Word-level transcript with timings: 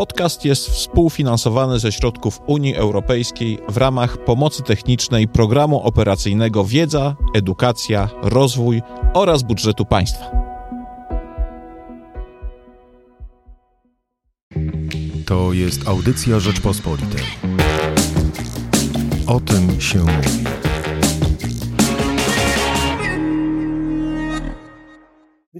Podcast 0.00 0.44
jest 0.44 0.70
współfinansowany 0.70 1.78
ze 1.78 1.92
środków 1.92 2.40
Unii 2.46 2.76
Europejskiej 2.76 3.58
w 3.68 3.76
ramach 3.76 4.24
pomocy 4.24 4.62
technicznej 4.62 5.28
Programu 5.28 5.82
Operacyjnego 5.82 6.64
Wiedza, 6.64 7.16
Edukacja, 7.34 8.08
Rozwój 8.22 8.82
oraz 9.14 9.42
budżetu 9.42 9.84
państwa. 9.84 10.30
To 15.26 15.52
jest 15.52 15.88
audycja 15.88 16.40
Rzeczpospolitej. 16.40 17.24
O 19.26 19.40
tym 19.40 19.80
się 19.80 19.98
mówi. 19.98 20.69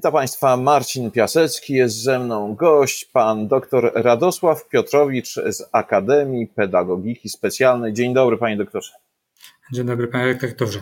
Witam 0.00 0.12
Państwa, 0.12 0.56
Marcin 0.56 1.10
Piasecki, 1.10 1.74
jest 1.74 2.02
ze 2.02 2.18
mną 2.18 2.54
gość, 2.54 3.04
pan 3.04 3.48
dr 3.48 3.92
Radosław 3.94 4.68
Piotrowicz 4.68 5.34
z 5.34 5.68
Akademii 5.72 6.46
Pedagogiki 6.46 7.28
Specjalnej. 7.28 7.92
Dzień 7.92 8.14
dobry, 8.14 8.36
panie 8.38 8.56
doktorze. 8.56 8.92
Dzień 9.72 9.86
dobry, 9.86 10.08
panie 10.08 10.24
redaktorze. 10.24 10.80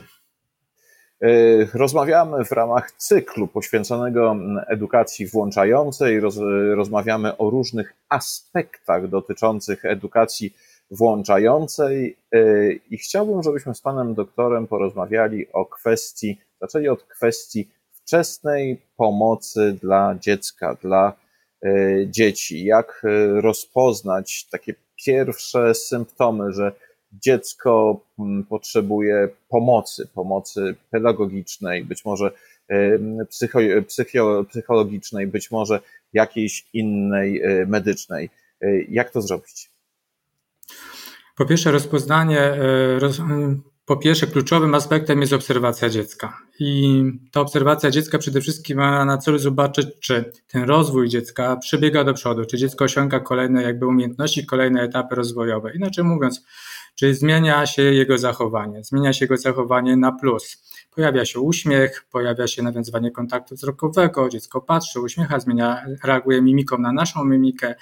E, 1.21 1.29
rozmawiamy 1.75 2.45
w 2.45 2.53
ramach 2.53 2.93
cyklu 2.93 3.49
poświęconego 3.49 4.37
edukacji 4.69 5.27
włączającej. 5.27 6.21
Roz, 6.21 6.39
rozmawiamy 6.75 7.37
o 7.37 7.51
różnych 7.51 7.95
aspektach 8.09 9.09
dotyczących 9.09 9.85
edukacji 9.85 10.55
włączającej 10.91 12.17
e, 12.33 12.73
i 12.73 12.99
chciałbym, 12.99 13.43
żebyśmy 13.43 13.75
z 13.75 13.81
panem 13.81 14.15
doktorem 14.15 14.67
porozmawiali 14.67 15.53
o 15.53 15.67
kwestii, 15.67 16.39
zaczęli 16.61 16.89
od 16.89 17.03
kwestii 17.03 17.69
wczesnej 18.09 18.81
pomocy 18.97 19.79
dla 19.83 20.15
dziecka, 20.21 20.75
dla 20.83 21.13
e, 21.63 21.71
dzieci. 22.07 22.65
Jak 22.65 23.03
e, 23.05 23.41
rozpoznać 23.41 24.47
takie 24.51 24.75
pierwsze 25.05 25.75
symptomy, 25.75 26.53
że 26.53 26.73
dziecko 27.13 28.01
mm, 28.19 28.45
potrzebuje 28.45 29.29
pomocy, 29.49 30.09
pomocy 30.15 30.75
pedagogicznej, 30.91 31.85
być 31.85 32.05
może 32.05 32.31
psycho, 33.29 33.59
psycho, 33.87 34.45
psychologicznej, 34.49 35.27
być 35.27 35.51
może 35.51 35.81
jakiejś 36.13 36.67
innej 36.73 37.43
e, 37.43 37.67
medycznej. 37.67 38.31
Jak 38.89 39.11
to 39.11 39.23
zrobić? 39.23 39.71
Po 41.37 41.47
pierwsze, 41.47 41.71
rozpoznanie, 41.71 42.53
po 43.89 43.97
pierwsze, 43.97 44.27
kluczowym 44.27 44.75
aspektem 44.75 45.21
jest 45.21 45.33
obserwacja 45.33 45.89
dziecka. 45.89 46.39
I 46.61 47.03
ta 47.33 47.41
obserwacja 47.41 47.91
dziecka 47.91 48.19
przede 48.19 48.41
wszystkim 48.41 48.79
ma 48.79 49.05
na 49.05 49.19
celu 49.19 49.39
zobaczyć, 49.39 49.87
czy 50.01 50.33
ten 50.49 50.63
rozwój 50.63 51.09
dziecka 51.09 51.57
przebiega 51.57 52.05
do 52.05 52.15
przodu, 52.15 52.45
czy 52.45 52.59
dziecko 52.59 52.85
osiąga 52.85 53.21
kolejne 53.21 53.63
jakby 53.63 53.87
umiejętności, 53.87 54.47
kolejne 54.47 54.83
etapy 54.83 55.15
rozwojowe. 55.15 55.75
Inaczej 55.75 56.05
mówiąc, 56.05 56.45
czy 56.95 57.15
zmienia 57.15 57.67
się 57.67 57.83
jego 57.83 58.19
zachowanie, 58.19 58.85
zmienia 58.85 59.13
się 59.13 59.25
jego 59.25 59.37
zachowanie 59.37 59.97
na 59.97 60.13
plus. 60.13 60.63
Pojawia 60.95 61.25
się 61.25 61.41
uśmiech, 61.41 62.05
pojawia 62.11 62.47
się 62.47 62.63
nawiązywanie 62.63 63.11
kontaktu 63.11 63.55
wzrokowego, 63.55 64.29
dziecko 64.29 64.61
patrzy, 64.61 65.01
uśmiecha, 65.01 65.41
zmienia, 65.41 65.85
reaguje 66.05 66.43
mimiką 66.43 66.79
na 66.79 66.93
naszą 66.93 67.25
mimikę 67.25 67.75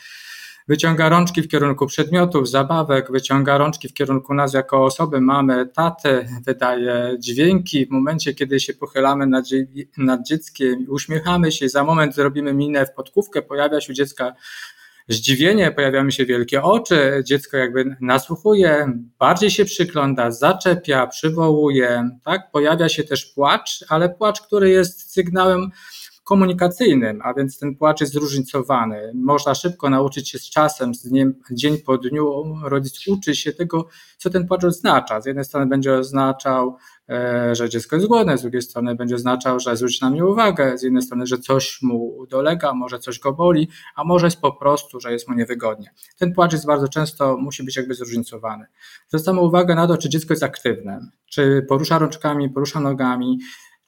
wyciąga 0.69 1.09
rączki 1.09 1.42
w 1.42 1.48
kierunku 1.48 1.86
przedmiotów, 1.86 2.48
zabawek, 2.48 3.12
wyciąga 3.12 3.59
rączki 3.59 3.89
w 3.89 3.95
kierunku 3.95 4.34
nas 4.34 4.55
jako 4.55 4.84
osoby, 4.84 5.20
mamy, 5.20 5.67
tatę, 5.67 6.28
wydaje 6.47 7.17
dźwięki 7.19 7.86
w 7.86 7.91
momencie, 7.91 8.34
kiedy 8.34 8.61
się 8.61 8.75
pochylamy 8.75 9.27
nad, 9.27 9.45
nad 9.98 10.27
dzieckiem, 10.27 10.86
uśmiechamy 10.89 11.53
się, 11.53 11.69
za 11.69 11.84
moment 11.84 12.14
zrobimy 12.14 12.55
minę 12.55 12.86
w 12.86 12.92
podkówkę, 12.92 13.42
pojawia 13.42 13.81
się 13.81 13.92
u 13.92 13.97
dziecka 13.97 14.33
zdziwienie, 15.08 15.70
pojawiają 15.70 16.11
się 16.11 16.27
wielkie 16.27 16.62
oczy, 16.62 17.23
dziecko 17.25 17.56
jakby 17.56 17.97
nasłuchuje, 18.01 18.92
bardziej 19.19 19.51
się 19.51 19.64
przygląda, 19.64 20.30
zaczepia, 20.30 21.06
przywołuje, 21.06 22.11
tak? 22.24 22.51
Pojawia 22.51 22.89
się 22.89 23.05
też 23.05 23.24
płacz, 23.27 23.85
ale 23.89 24.08
płacz, 24.08 24.40
który 24.40 24.70
jest 24.70 25.13
sygnałem 25.13 25.70
komunikacyjnym, 26.27 27.20
a 27.25 27.35
więc 27.35 27.59
ten 27.59 27.77
płacz 27.77 28.01
jest 28.01 28.13
zróżnicowany. 28.13 29.13
Można 29.14 29.55
szybko 29.55 29.91
nauczyć 29.91 30.31
się 30.31 30.39
z 30.39 30.51
czasem, 30.51 30.95
z 30.95 31.03
dniem, 31.03 31.35
dzień 31.53 31.79
po 31.79 31.98
dniu, 31.98 32.45
rodzic 32.64 33.09
uczy 33.09 33.35
się 33.35 33.53
tego, 33.53 33.89
co 34.19 34.31
ten 34.31 34.47
płacz 34.47 34.64
oznacza. 34.64 35.20
Z 35.20 35.27
jednej 35.27 35.45
strony 35.45 35.67
będzie 35.67 35.95
oznaczał, 35.95 36.77
e, 37.09 37.55
że 37.55 37.69
dziecko 37.69 37.97
jest 37.97 38.09
głodne, 38.09 38.39
z 38.39 38.42
drugiej 38.42 38.63
strony 38.63 38.95
będzie 38.95 39.14
oznaczał, 39.14 39.61
że 39.61 39.77
zwróci 39.77 39.98
na 40.03 40.11
mnie 40.11 40.25
uwagę, 40.25 40.79
z 40.79 40.83
jednej 40.83 41.03
strony, 41.03 41.27
że 41.27 41.39
coś 41.39 41.83
mu 41.83 42.27
dolega, 42.31 42.75
może 42.75 42.98
coś 42.98 43.19
go 43.19 43.33
boli, 43.33 43.69
a 43.97 44.05
może 44.05 44.27
jest 44.27 44.41
po 44.41 44.53
prostu, 44.53 45.01
że 45.01 45.13
jest 45.13 45.29
mu 45.29 45.35
niewygodnie. 45.35 45.91
Ten 46.19 46.33
płacz 46.33 46.53
jest 46.53 46.67
bardzo 46.67 46.89
często, 46.89 47.37
musi 47.37 47.63
być 47.63 47.77
jakby 47.77 47.95
zróżnicowany. 47.95 48.67
Zwracamy 49.08 49.41
uwagę 49.41 49.75
na 49.75 49.87
to, 49.87 49.98
czy 49.98 50.08
dziecko 50.08 50.33
jest 50.33 50.43
aktywne, 50.43 51.01
czy 51.27 51.67
porusza 51.69 51.98
rączkami, 51.98 52.51
porusza 52.51 52.81
nogami, 52.81 53.39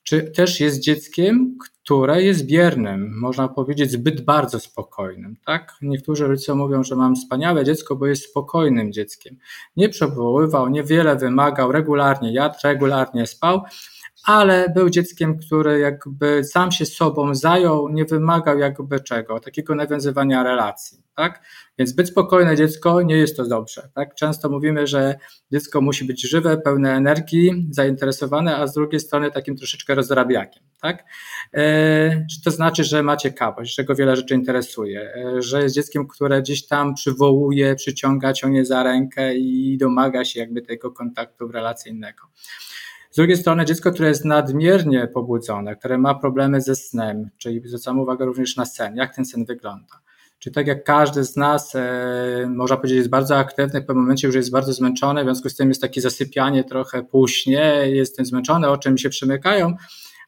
czy 0.08 0.22
też 0.22 0.60
jest 0.60 0.80
dzieckiem, 0.80 1.56
które 1.84 2.22
jest 2.22 2.46
biernym, 2.46 3.18
można 3.20 3.48
powiedzieć 3.48 3.90
zbyt 3.90 4.20
bardzo 4.24 4.60
spokojnym. 4.60 5.36
Tak? 5.46 5.74
Niektórzy 5.82 6.26
rodzice 6.26 6.54
mówią, 6.54 6.84
że 6.84 6.96
mam 6.96 7.16
wspaniałe 7.16 7.64
dziecko, 7.64 7.96
bo 7.96 8.06
jest 8.06 8.30
spokojnym 8.30 8.92
dzieckiem. 8.92 9.36
Nie 9.76 9.88
przewoływał, 9.88 10.68
niewiele 10.68 11.16
wymagał, 11.16 11.72
regularnie 11.72 12.32
jadł, 12.32 12.54
regularnie 12.64 13.26
spał, 13.26 13.60
ale 14.24 14.68
był 14.74 14.90
dzieckiem, 14.90 15.38
który 15.38 15.78
jakby 15.78 16.44
sam 16.44 16.72
się 16.72 16.86
sobą 16.86 17.34
zajął, 17.34 17.88
nie 17.88 18.04
wymagał 18.04 18.58
jakby 18.58 19.00
czego, 19.00 19.40
takiego 19.40 19.74
nawiązywania 19.74 20.42
relacji, 20.42 21.02
tak? 21.16 21.42
Więc 21.78 21.90
zbyt 21.90 22.08
spokojne 22.08 22.56
dziecko 22.56 23.02
nie 23.02 23.16
jest 23.16 23.36
to 23.36 23.46
dobrze, 23.46 23.88
tak? 23.94 24.14
Często 24.14 24.48
mówimy, 24.48 24.86
że 24.86 25.18
dziecko 25.52 25.80
musi 25.80 26.04
być 26.04 26.30
żywe, 26.30 26.56
pełne 26.56 26.94
energii, 26.94 27.66
zainteresowane, 27.70 28.56
a 28.56 28.66
z 28.66 28.74
drugiej 28.74 29.00
strony 29.00 29.30
takim 29.30 29.56
troszeczkę 29.56 29.94
rozrabiakiem, 29.94 30.62
tak? 30.82 31.04
E, 31.54 32.26
to 32.44 32.50
znaczy, 32.50 32.84
że 32.84 33.02
ma 33.02 33.16
ciekawość, 33.16 33.74
że 33.74 33.84
go 33.84 33.94
wiele 33.94 34.16
rzeczy 34.16 34.34
interesuje, 34.34 35.14
e, 35.14 35.42
że 35.42 35.62
jest 35.62 35.74
dzieckiem, 35.74 36.08
które 36.08 36.42
gdzieś 36.42 36.66
tam 36.66 36.94
przywołuje, 36.94 37.74
przyciąga, 37.74 38.32
ciągnie 38.32 38.64
za 38.64 38.82
rękę 38.82 39.34
i 39.34 39.78
domaga 39.78 40.24
się 40.24 40.40
jakby 40.40 40.62
tego 40.62 40.90
kontaktu 40.92 41.48
relacyjnego. 41.48 42.22
Z 43.10 43.16
drugiej 43.16 43.36
strony 43.36 43.64
dziecko, 43.64 43.92
które 43.92 44.08
jest 44.08 44.24
nadmiernie 44.24 45.08
pobudzone, 45.14 45.76
które 45.76 45.98
ma 45.98 46.14
problemy 46.14 46.60
ze 46.60 46.76
snem, 46.76 47.30
czyli 47.38 47.62
zwracamy 47.64 48.02
uwagę 48.02 48.24
również 48.24 48.56
na 48.56 48.64
sen, 48.64 48.96
jak 48.96 49.14
ten 49.14 49.24
sen 49.24 49.44
wygląda. 49.44 50.00
Czy 50.38 50.50
tak 50.50 50.66
jak 50.66 50.84
każdy 50.84 51.24
z 51.24 51.36
nas, 51.36 51.74
e, 51.74 52.46
można 52.48 52.76
powiedzieć, 52.76 52.96
jest 52.96 53.10
bardzo 53.10 53.36
aktywny, 53.36 53.80
w 53.80 53.86
pewnym 53.86 54.02
momencie 54.02 54.26
już 54.26 54.36
jest 54.36 54.50
bardzo 54.50 54.72
zmęczony, 54.72 55.20
w 55.20 55.24
związku 55.24 55.48
z 55.48 55.56
tym 55.56 55.68
jest 55.68 55.82
takie 55.82 56.00
zasypianie 56.00 56.64
trochę 56.64 57.02
późnie, 57.02 57.82
jestem 57.86 58.26
zmęczony, 58.26 58.68
oczy 58.68 58.90
mi 58.90 58.98
się 58.98 59.08
przymykają, 59.08 59.76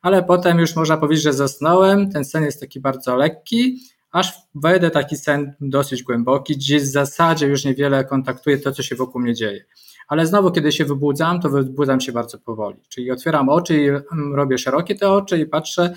ale 0.03 0.23
potem 0.23 0.59
już 0.59 0.77
można 0.77 0.97
powiedzieć, 0.97 1.25
że 1.25 1.33
zasnąłem, 1.33 2.11
ten 2.11 2.25
sen 2.25 2.45
jest 2.45 2.61
taki 2.61 2.81
bardzo 2.81 3.17
lekki, 3.17 3.81
aż 4.11 4.33
wejdę 4.55 4.91
taki 4.91 5.17
sen 5.17 5.55
dosyć 5.61 6.03
głęboki, 6.03 6.57
gdzie 6.57 6.79
w 6.79 6.87
zasadzie 6.87 7.47
już 7.47 7.65
niewiele 7.65 8.05
kontaktuję 8.05 8.59
to, 8.59 8.73
co 8.73 8.83
się 8.83 8.97
wokół 8.97 9.21
mnie 9.21 9.35
dzieje 9.35 9.65
ale 10.11 10.27
znowu, 10.27 10.51
kiedy 10.51 10.73
się 10.73 10.85
wybudzam, 10.85 11.41
to 11.41 11.49
wybudzam 11.49 12.01
się 12.01 12.13
bardzo 12.13 12.39
powoli. 12.39 12.77
Czyli 12.89 13.11
otwieram 13.11 13.49
oczy 13.49 13.83
i 13.83 13.89
mm, 13.89 14.35
robię 14.35 14.59
szerokie 14.59 14.95
te 14.95 15.11
oczy 15.11 15.39
i 15.39 15.47
patrzę, 15.47 15.95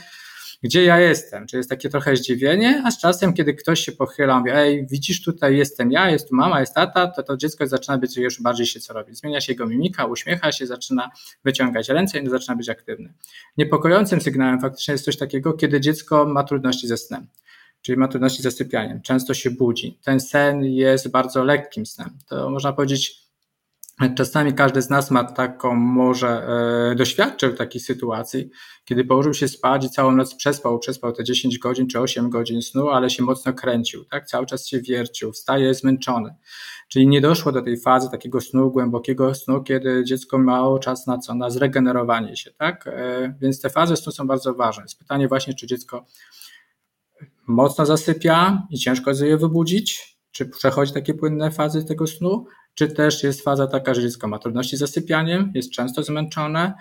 gdzie 0.64 0.84
ja 0.84 1.00
jestem. 1.00 1.48
Czyli 1.48 1.58
jest 1.58 1.70
takie 1.70 1.90
trochę 1.90 2.16
zdziwienie, 2.16 2.82
a 2.86 2.92
z 2.92 3.00
czasem, 3.00 3.34
kiedy 3.34 3.54
ktoś 3.54 3.80
się 3.80 3.92
pochyla, 3.92 4.40
mówi, 4.40 4.52
ej, 4.54 4.88
widzisz, 4.90 5.24
tutaj 5.24 5.58
jestem 5.58 5.92
ja, 5.92 6.10
jest 6.10 6.30
tu 6.30 6.36
mama, 6.36 6.60
jest 6.60 6.74
tata, 6.74 7.08
to 7.08 7.24
to 7.24 7.38
dziecko 7.38 7.68
zaczyna 7.68 7.98
być 7.98 8.18
już 8.18 8.42
bardziej 8.42 8.66
się 8.66 8.80
co 8.80 8.94
robi. 8.94 9.16
Zmienia 9.16 9.42
się 9.42 9.54
jego 9.54 9.68
mimika, 9.68 10.06
uśmiecha 10.06 10.52
się, 10.52 10.68
zaczyna 10.68 11.12
wyciągać 11.44 11.90
ręce 11.90 12.20
i 12.20 12.30
zaczyna 12.30 12.56
być 12.56 12.70
aktywny. 12.70 13.14
Niepokojącym 13.58 14.22
sygnałem 14.22 14.62
faktycznie 14.62 14.92
jest 14.92 15.06
coś 15.06 15.18
takiego, 15.18 15.54
kiedy 15.54 15.82
dziecko 15.82 16.26
ma 16.26 16.44
trudności 16.44 16.88
ze 16.88 16.98
snem 16.98 17.28
czyli 17.82 17.98
ma 17.98 18.08
trudności 18.08 18.40
z 18.40 18.44
zasypianiem, 18.44 19.02
często 19.02 19.34
się 19.34 19.52
budzi. 19.52 20.00
Ten 20.04 20.20
sen 20.20 20.64
jest 20.64 21.12
bardzo 21.12 21.44
lekkim 21.44 21.86
snem. 21.86 22.10
To 22.28 22.50
można 22.50 22.74
powiedzieć 22.74 23.24
Czasami 24.18 24.54
każdy 24.54 24.82
z 24.82 24.90
nas 24.90 25.12
ma 25.12 25.24
taką, 25.24 25.76
może 25.76 26.48
e, 26.92 26.96
doświadczył 26.96 27.54
takiej 27.54 27.82
sytuacji, 27.82 28.50
kiedy 28.86 29.06
położył 29.06 29.34
się 29.34 29.48
spać 29.48 29.86
i 29.86 29.90
całą 29.90 30.12
noc 30.12 30.36
przespał, 30.36 30.80
przespał 30.80 31.12
te 31.12 31.24
10 31.24 31.60
godzin 31.60 31.88
czy 31.88 32.00
8 32.00 32.30
godzin 32.30 32.62
snu, 32.62 32.90
ale 32.90 33.10
się 33.10 33.24
mocno 33.24 33.54
kręcił, 33.54 34.06
tak? 34.06 34.28
Cały 34.28 34.46
czas 34.46 34.68
się 34.68 34.82
wiercił, 34.82 35.32
wstaje 35.32 35.74
zmęczony. 35.74 36.36
Czyli 36.90 37.08
nie 37.08 37.22
doszło 37.22 37.52
do 37.52 37.62
tej 37.62 37.80
fazy 37.80 38.10
takiego 38.12 38.42
snu, 38.42 38.72
głębokiego 38.72 39.36
snu, 39.36 39.64
kiedy 39.64 40.04
dziecko 40.04 40.40
miało 40.40 40.80
czas 40.80 41.08
na 41.08 41.18
co? 41.18 41.36
Na 41.36 41.50
zregenerowanie 41.50 42.36
się, 42.36 42.52
tak? 42.52 42.88
E, 42.88 43.36
więc 43.42 43.62
te 43.62 43.70
fazy 43.70 43.96
snu 43.96 44.12
są 44.12 44.28
bardzo 44.28 44.54
ważne. 44.54 44.84
Jest 44.84 45.00
pytanie 45.00 45.28
właśnie, 45.28 45.54
czy 45.54 45.68
dziecko 45.68 46.06
mocno 47.48 47.86
zasypia 47.86 48.68
i 48.70 48.78
ciężko 48.78 49.12
je 49.12 49.38
wybudzić, 49.38 50.18
czy 50.32 50.46
przechodzi 50.46 50.94
takie 50.94 51.14
płynne 51.14 51.52
fazy 51.52 51.86
tego 51.86 52.08
snu, 52.08 52.46
czy 52.76 52.88
też 52.88 53.24
jest 53.24 53.44
faza 53.44 53.68
taka, 53.68 53.94
że 53.94 54.02
dziecko 54.02 54.28
ma 54.28 54.40
trudności 54.40 54.78
z 54.78 54.80
zasypianiem, 54.80 55.52
jest 55.56 55.72
często 55.72 56.04
zmęczone 56.04 56.74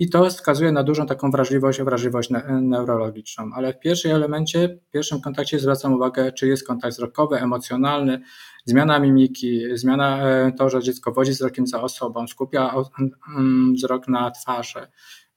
I 0.00 0.10
to 0.10 0.30
wskazuje 0.30 0.72
na 0.72 0.82
dużą 0.82 1.06
taką 1.06 1.30
wrażliwość, 1.30 1.82
wrażliwość 1.82 2.30
neurologiczną. 2.62 3.50
Ale 3.54 3.72
w 3.72 3.78
pierwszym 3.80 4.10
elemencie, 4.10 4.78
w 4.88 4.90
pierwszym 4.90 5.20
kontakcie 5.20 5.58
zwracam 5.58 5.92
uwagę, 5.92 6.32
czy 6.32 6.48
jest 6.48 6.66
kontakt 6.66 6.94
wzrokowy, 6.94 7.36
emocjonalny, 7.36 8.20
zmiana 8.64 8.98
mimiki, 8.98 9.62
zmiana 9.74 10.28
e, 10.28 10.52
to, 10.52 10.70
że 10.70 10.82
dziecko 10.82 11.12
wodzi 11.12 11.32
wzrokiem 11.32 11.66
za 11.66 11.82
osobą, 11.82 12.26
skupia 12.26 12.74
wzrok 13.74 14.08
na 14.08 14.30
twarzy, 14.30 14.86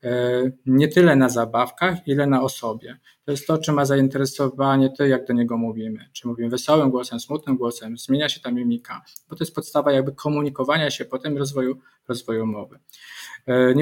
E, 0.04 0.42
nie 0.66 0.88
tyle 0.88 1.16
na 1.16 1.30
zabawkach, 1.30 2.08
ile 2.08 2.28
na 2.28 2.42
osobie. 2.42 3.00
To 3.26 3.32
jest 3.32 3.48
to, 3.48 3.58
czy 3.58 3.72
ma 3.72 3.86
zainteresowanie, 3.86 4.90
to 4.98 5.06
jak 5.06 5.28
do 5.28 5.34
niego 5.34 5.58
mówimy. 5.58 6.10
Czy 6.14 6.28
mówimy 6.28 6.50
wesołym 6.50 6.90
głosem, 6.90 7.20
smutnym 7.20 7.58
głosem, 7.58 7.98
zmienia 7.98 8.30
się 8.30 8.40
ta 8.40 8.52
mimika, 8.52 9.02
bo 9.30 9.36
to 9.36 9.44
jest 9.44 9.56
podstawa 9.56 9.92
jakby 9.92 10.12
komunikowania 10.12 10.90
się, 10.90 11.06
potem 11.06 11.38
rozwoju, 11.38 11.80
rozwoju 12.08 12.46
mowy. 12.46 12.80
E, 13.48 13.74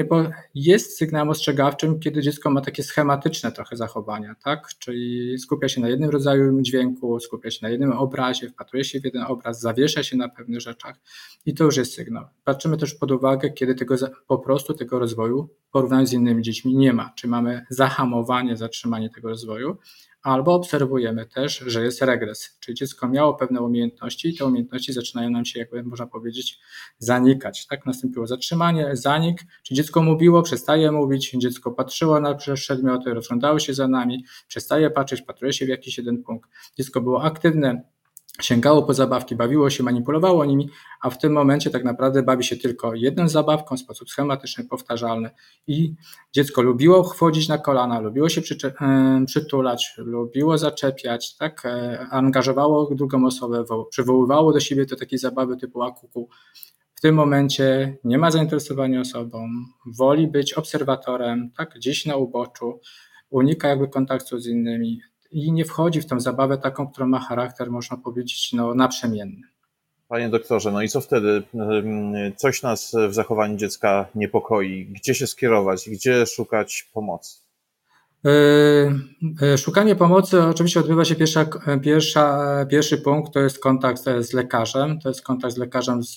jest 0.54 0.98
sygnałem 0.98 1.28
ostrzegawczym, 1.28 2.00
kiedy 2.00 2.22
dziecko 2.22 2.50
ma 2.50 2.60
takie 2.60 2.82
schematyczne 2.82 3.52
trochę 3.52 3.76
zachowania, 3.76 4.34
tak? 4.44 4.68
Czyli 4.78 5.38
skupia 5.38 5.68
się 5.68 5.80
na 5.80 5.88
jednym 5.88 6.10
rodzaju 6.10 6.62
dźwięku, 6.62 7.20
skupia 7.20 7.50
się 7.50 7.58
na 7.62 7.68
jednym 7.68 7.92
obrazie, 7.92 8.48
wpatruje 8.48 8.84
się 8.84 9.00
w 9.00 9.04
jeden 9.04 9.22
obraz, 9.22 9.60
zawiesza 9.60 10.02
się 10.02 10.16
na 10.16 10.28
pewnych 10.28 10.60
rzeczach 10.60 10.96
i 11.46 11.54
to 11.54 11.64
już 11.64 11.76
jest 11.76 11.94
sygnał. 11.94 12.24
Patrzymy 12.44 12.76
też 12.76 12.94
pod 12.94 13.10
uwagę, 13.10 13.50
kiedy 13.50 13.74
tego 13.74 13.96
po 14.26 14.38
prostu 14.38 14.74
tego 14.74 14.98
rozwoju 14.98 15.48
w 15.68 15.72
porównaniu 15.72 16.06
z 16.06 16.12
innymi 16.12 16.42
dziećmi 16.42 16.74
nie 16.74 16.92
ma, 16.92 17.12
czy 17.16 17.28
mamy 17.28 17.66
zahamowanie, 17.70 18.56
zatrzymanie 18.56 19.10
tego 19.10 19.29
rozwoju, 19.30 19.76
albo 20.22 20.54
obserwujemy 20.54 21.26
też, 21.26 21.58
że 21.66 21.84
jest 21.84 22.02
regres, 22.02 22.56
czyli 22.60 22.76
dziecko 22.76 23.08
miało 23.08 23.34
pewne 23.34 23.60
umiejętności 23.60 24.28
i 24.28 24.36
te 24.36 24.44
umiejętności 24.44 24.92
zaczynają 24.92 25.30
nam 25.30 25.44
się, 25.44 25.58
jakby 25.58 25.82
można 25.82 26.06
powiedzieć, 26.06 26.58
zanikać. 26.98 27.66
Tak 27.66 27.86
nastąpiło 27.86 28.26
zatrzymanie, 28.26 28.96
zanik, 28.96 29.40
czy 29.62 29.74
dziecko 29.74 30.02
mówiło, 30.02 30.42
przestaje 30.42 30.92
mówić, 30.92 31.30
dziecko 31.30 31.70
patrzyło 31.70 32.20
na 32.20 32.34
przedmioty, 32.34 33.14
rozglądało 33.14 33.58
się 33.58 33.74
za 33.74 33.88
nami, 33.88 34.24
przestaje 34.48 34.90
patrzeć, 34.90 35.22
patruje 35.22 35.52
się 35.52 35.66
w 35.66 35.68
jakiś 35.68 35.98
jeden 35.98 36.22
punkt. 36.22 36.50
Dziecko 36.76 37.00
było 37.00 37.24
aktywne, 37.24 37.82
sięgało 38.40 38.82
po 38.82 38.94
zabawki, 38.94 39.36
bawiło 39.36 39.70
się, 39.70 39.82
manipulowało 39.82 40.44
nimi, 40.44 40.70
a 41.00 41.10
w 41.10 41.18
tym 41.18 41.32
momencie 41.32 41.70
tak 41.70 41.84
naprawdę 41.84 42.22
bawi 42.22 42.44
się 42.44 42.56
tylko 42.56 42.94
jedną 42.94 43.28
zabawką 43.28 43.76
w 43.76 43.80
sposób 43.80 44.10
schematyczny, 44.10 44.64
powtarzalny 44.64 45.30
i 45.66 45.94
dziecko 46.32 46.62
lubiło 46.62 47.04
wchodzić 47.04 47.48
na 47.48 47.58
kolana, 47.58 48.00
lubiło 48.00 48.28
się 48.28 48.40
e, 48.64 49.24
przytulać, 49.26 49.94
lubiło 49.98 50.58
zaczepiać, 50.58 51.36
tak, 51.36 51.66
e, 51.66 52.06
angażowało 52.10 52.94
drugą 52.94 53.26
osobę, 53.26 53.64
przywoływało 53.90 54.52
do 54.52 54.60
siebie 54.60 54.86
te 54.86 54.96
takie 54.96 55.18
zabawy 55.18 55.56
typu 55.56 55.82
akuku. 55.82 56.28
W 56.94 57.00
tym 57.00 57.14
momencie 57.14 57.96
nie 58.04 58.18
ma 58.18 58.30
zainteresowania 58.30 59.00
osobą, 59.00 59.48
woli 59.86 60.28
być 60.28 60.54
obserwatorem, 60.54 61.50
tak, 61.56 61.74
gdzieś 61.74 62.06
na 62.06 62.16
uboczu, 62.16 62.80
unika 63.30 63.68
jakby 63.68 63.88
kontaktu 63.88 64.38
z 64.38 64.46
innymi, 64.46 65.00
i 65.30 65.52
nie 65.52 65.64
wchodzi 65.64 66.00
w 66.00 66.06
tę 66.06 66.20
zabawę 66.20 66.58
taką, 66.58 66.88
która 66.88 67.06
ma 67.06 67.20
charakter, 67.20 67.70
można 67.70 67.96
powiedzieć, 67.96 68.52
no, 68.52 68.74
naprzemienny. 68.74 69.42
Panie 70.08 70.28
doktorze, 70.28 70.72
no 70.72 70.82
i 70.82 70.88
co 70.88 71.00
wtedy? 71.00 71.42
Coś 72.36 72.62
nas 72.62 72.96
w 73.08 73.14
zachowaniu 73.14 73.56
dziecka 73.56 74.06
niepokoi. 74.14 74.86
Gdzie 74.86 75.14
się 75.14 75.26
skierować? 75.26 75.90
Gdzie 75.90 76.26
szukać 76.26 76.90
pomocy? 76.92 77.40
Yy, 78.24 78.30
yy, 79.48 79.58
szukanie 79.58 79.96
pomocy 79.96 80.42
oczywiście 80.42 80.80
odbywa 80.80 81.04
się 81.04 81.14
pierwsza, 81.14 81.46
pierwsza, 81.82 82.38
pierwszy 82.70 82.98
punkt 82.98 83.32
to 83.32 83.40
jest 83.40 83.58
kontakt 83.58 84.02
z 84.20 84.32
lekarzem, 84.32 85.00
to 85.00 85.08
jest 85.08 85.22
kontakt 85.22 85.54
z 85.54 85.56
lekarzem, 85.56 86.02
z, 86.02 86.16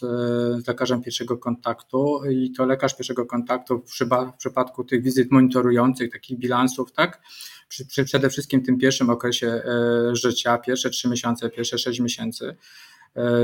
z 0.64 0.68
lekarzem 0.68 1.02
pierwszego 1.02 1.38
kontaktu 1.38 2.22
i 2.32 2.52
to 2.52 2.66
lekarz 2.66 2.98
pierwszego 2.98 3.26
kontaktu 3.26 3.80
w, 3.80 4.06
w 4.34 4.38
przypadku 4.38 4.84
tych 4.84 5.04
wizyt 5.04 5.32
monitorujących, 5.32 6.12
takich 6.12 6.40
bilansów, 6.40 6.92
tak, 6.92 7.22
przy, 7.68 7.86
przy 7.86 8.04
przede 8.04 8.30
wszystkim 8.30 8.64
tym 8.64 8.78
pierwszym 8.78 9.10
okresie 9.10 9.48
e, 9.48 10.16
życia, 10.16 10.58
pierwsze 10.58 10.90
trzy 10.90 11.10
miesiące, 11.10 11.50
pierwsze 11.50 11.78
sześć 11.78 12.00
miesięcy, 12.00 12.46
e, 12.48 12.56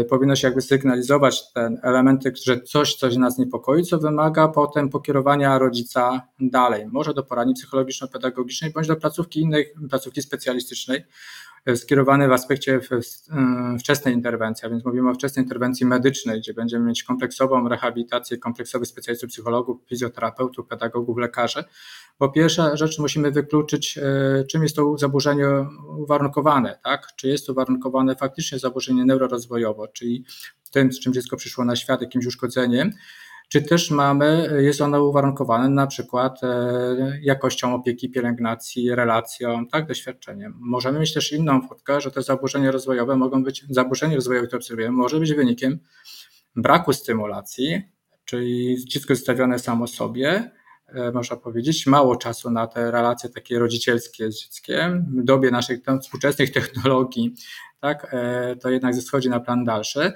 powinno 0.10 0.36
się 0.36 0.48
jakby 0.48 0.62
sygnalizować 0.62 1.54
te 1.54 1.70
elementy, 1.84 2.34
że 2.46 2.62
coś, 2.62 2.96
coś 2.96 3.16
nas 3.16 3.38
niepokoi, 3.38 3.84
co 3.84 3.98
wymaga 3.98 4.48
potem 4.48 4.90
pokierowania 4.90 5.58
rodzica 5.58 6.22
dalej, 6.40 6.86
może 6.92 7.14
do 7.14 7.24
poradni 7.24 7.54
psychologiczno-pedagogicznej, 7.54 8.72
bądź 8.72 8.88
do 8.88 8.96
placówki 8.96 9.40
innej, 9.40 9.74
placówki 9.90 10.22
specjalistycznej, 10.22 11.04
E, 11.04 11.49
skierowany 11.76 12.28
w 12.28 12.32
aspekcie 12.32 12.80
e, 12.92 13.78
wczesnej 13.80 14.14
interwencji, 14.14 14.66
a 14.66 14.70
więc 14.70 14.86
mówimy 14.86 15.10
o 15.10 15.14
wczesnej 15.14 15.46
interwencji 15.46 15.86
medycznej, 15.86 16.40
gdzie 16.40 16.54
będziemy 16.54 16.86
mieć 16.86 17.04
kompleksową 17.04 17.70
rehabilitację 17.70 18.38
kompleksowych 18.38 18.88
specjalistów, 18.88 19.30
psychologów, 19.30 19.82
fizjoterapeutów, 19.90 20.68
pedagogów, 20.68 21.18
lekarzy. 21.18 21.64
Po 22.18 22.30
pierwsze 22.30 22.78
rzecz 22.78 23.00
musimy 23.00 23.32
wykluczyć, 23.32 23.98
e, 23.98 24.44
czym 24.44 24.64
jest 24.64 24.76
to 24.76 24.98
zaburzenie 24.98 25.46
uwarunkowane, 25.98 26.80
tak? 26.84 27.08
Czy 27.16 27.28
jest 27.28 27.46
to 27.46 27.52
uwarunkowane 27.52 28.16
faktycznie 28.16 28.60
zaburzenie 28.60 29.06
neurorozwojowo, 29.06 29.88
czyli 29.88 30.26
tym, 30.72 30.94
z 30.94 31.00
czym 31.00 31.14
dziecko 31.14 31.38
przyszło 31.38 31.66
na 31.66 31.76
świat, 31.76 32.02
jakimś 32.02 32.26
uszkodzeniem, 32.26 32.92
czy 33.50 33.62
też 33.62 33.92
mamy, 33.92 34.58
jest 34.60 34.82
ono 34.82 35.04
uwarunkowane 35.04 35.70
na 35.70 35.88
przykład 35.88 36.44
e, 36.44 37.20
jakością 37.22 37.74
opieki, 37.74 38.10
pielęgnacji, 38.10 38.96
relacją, 38.96 39.68
tak, 39.68 39.88
doświadczeniem. 39.88 40.54
Możemy 40.60 41.00
mieć 41.00 41.14
też 41.14 41.32
inną 41.32 41.62
fotkę, 41.68 42.02
że 42.02 42.12
te 42.12 42.22
zaburzenia 42.22 42.72
rozwojowe 42.72 43.16
mogą 43.16 43.44
być, 43.44 43.66
zaburzenie 43.70 44.16
rozwojowe, 44.16 44.48
które 44.48 44.58
obserwujemy, 44.58 44.98
może 44.98 45.20
być 45.20 45.34
wynikiem 45.34 45.80
braku 46.56 46.94
stymulacji, 46.94 47.82
czyli 48.26 48.78
dziecko 48.86 49.16
zostawione 49.16 49.60
samo 49.60 49.88
sobie, 49.88 50.52
e, 50.88 51.12
można 51.12 51.38
powiedzieć, 51.38 51.88
mało 51.88 52.16
czasu 52.16 52.52
na 52.52 52.68
te 52.68 52.92
relacje 52.92 53.30
takie 53.30 53.60
rodzicielskie 53.60 54.32
z 54.32 54.42
dzieckiem. 54.42 55.06
W 55.18 55.24
dobie 55.24 55.52
naszych 55.52 55.80
współczesnych 56.02 56.54
technologii, 56.60 57.36
tak, 57.80 58.08
e, 58.12 58.56
to 58.56 58.70
jednak 58.70 58.96
schodzi 58.96 59.30
na 59.30 59.40
plan 59.40 59.64
dalszy 59.64 60.14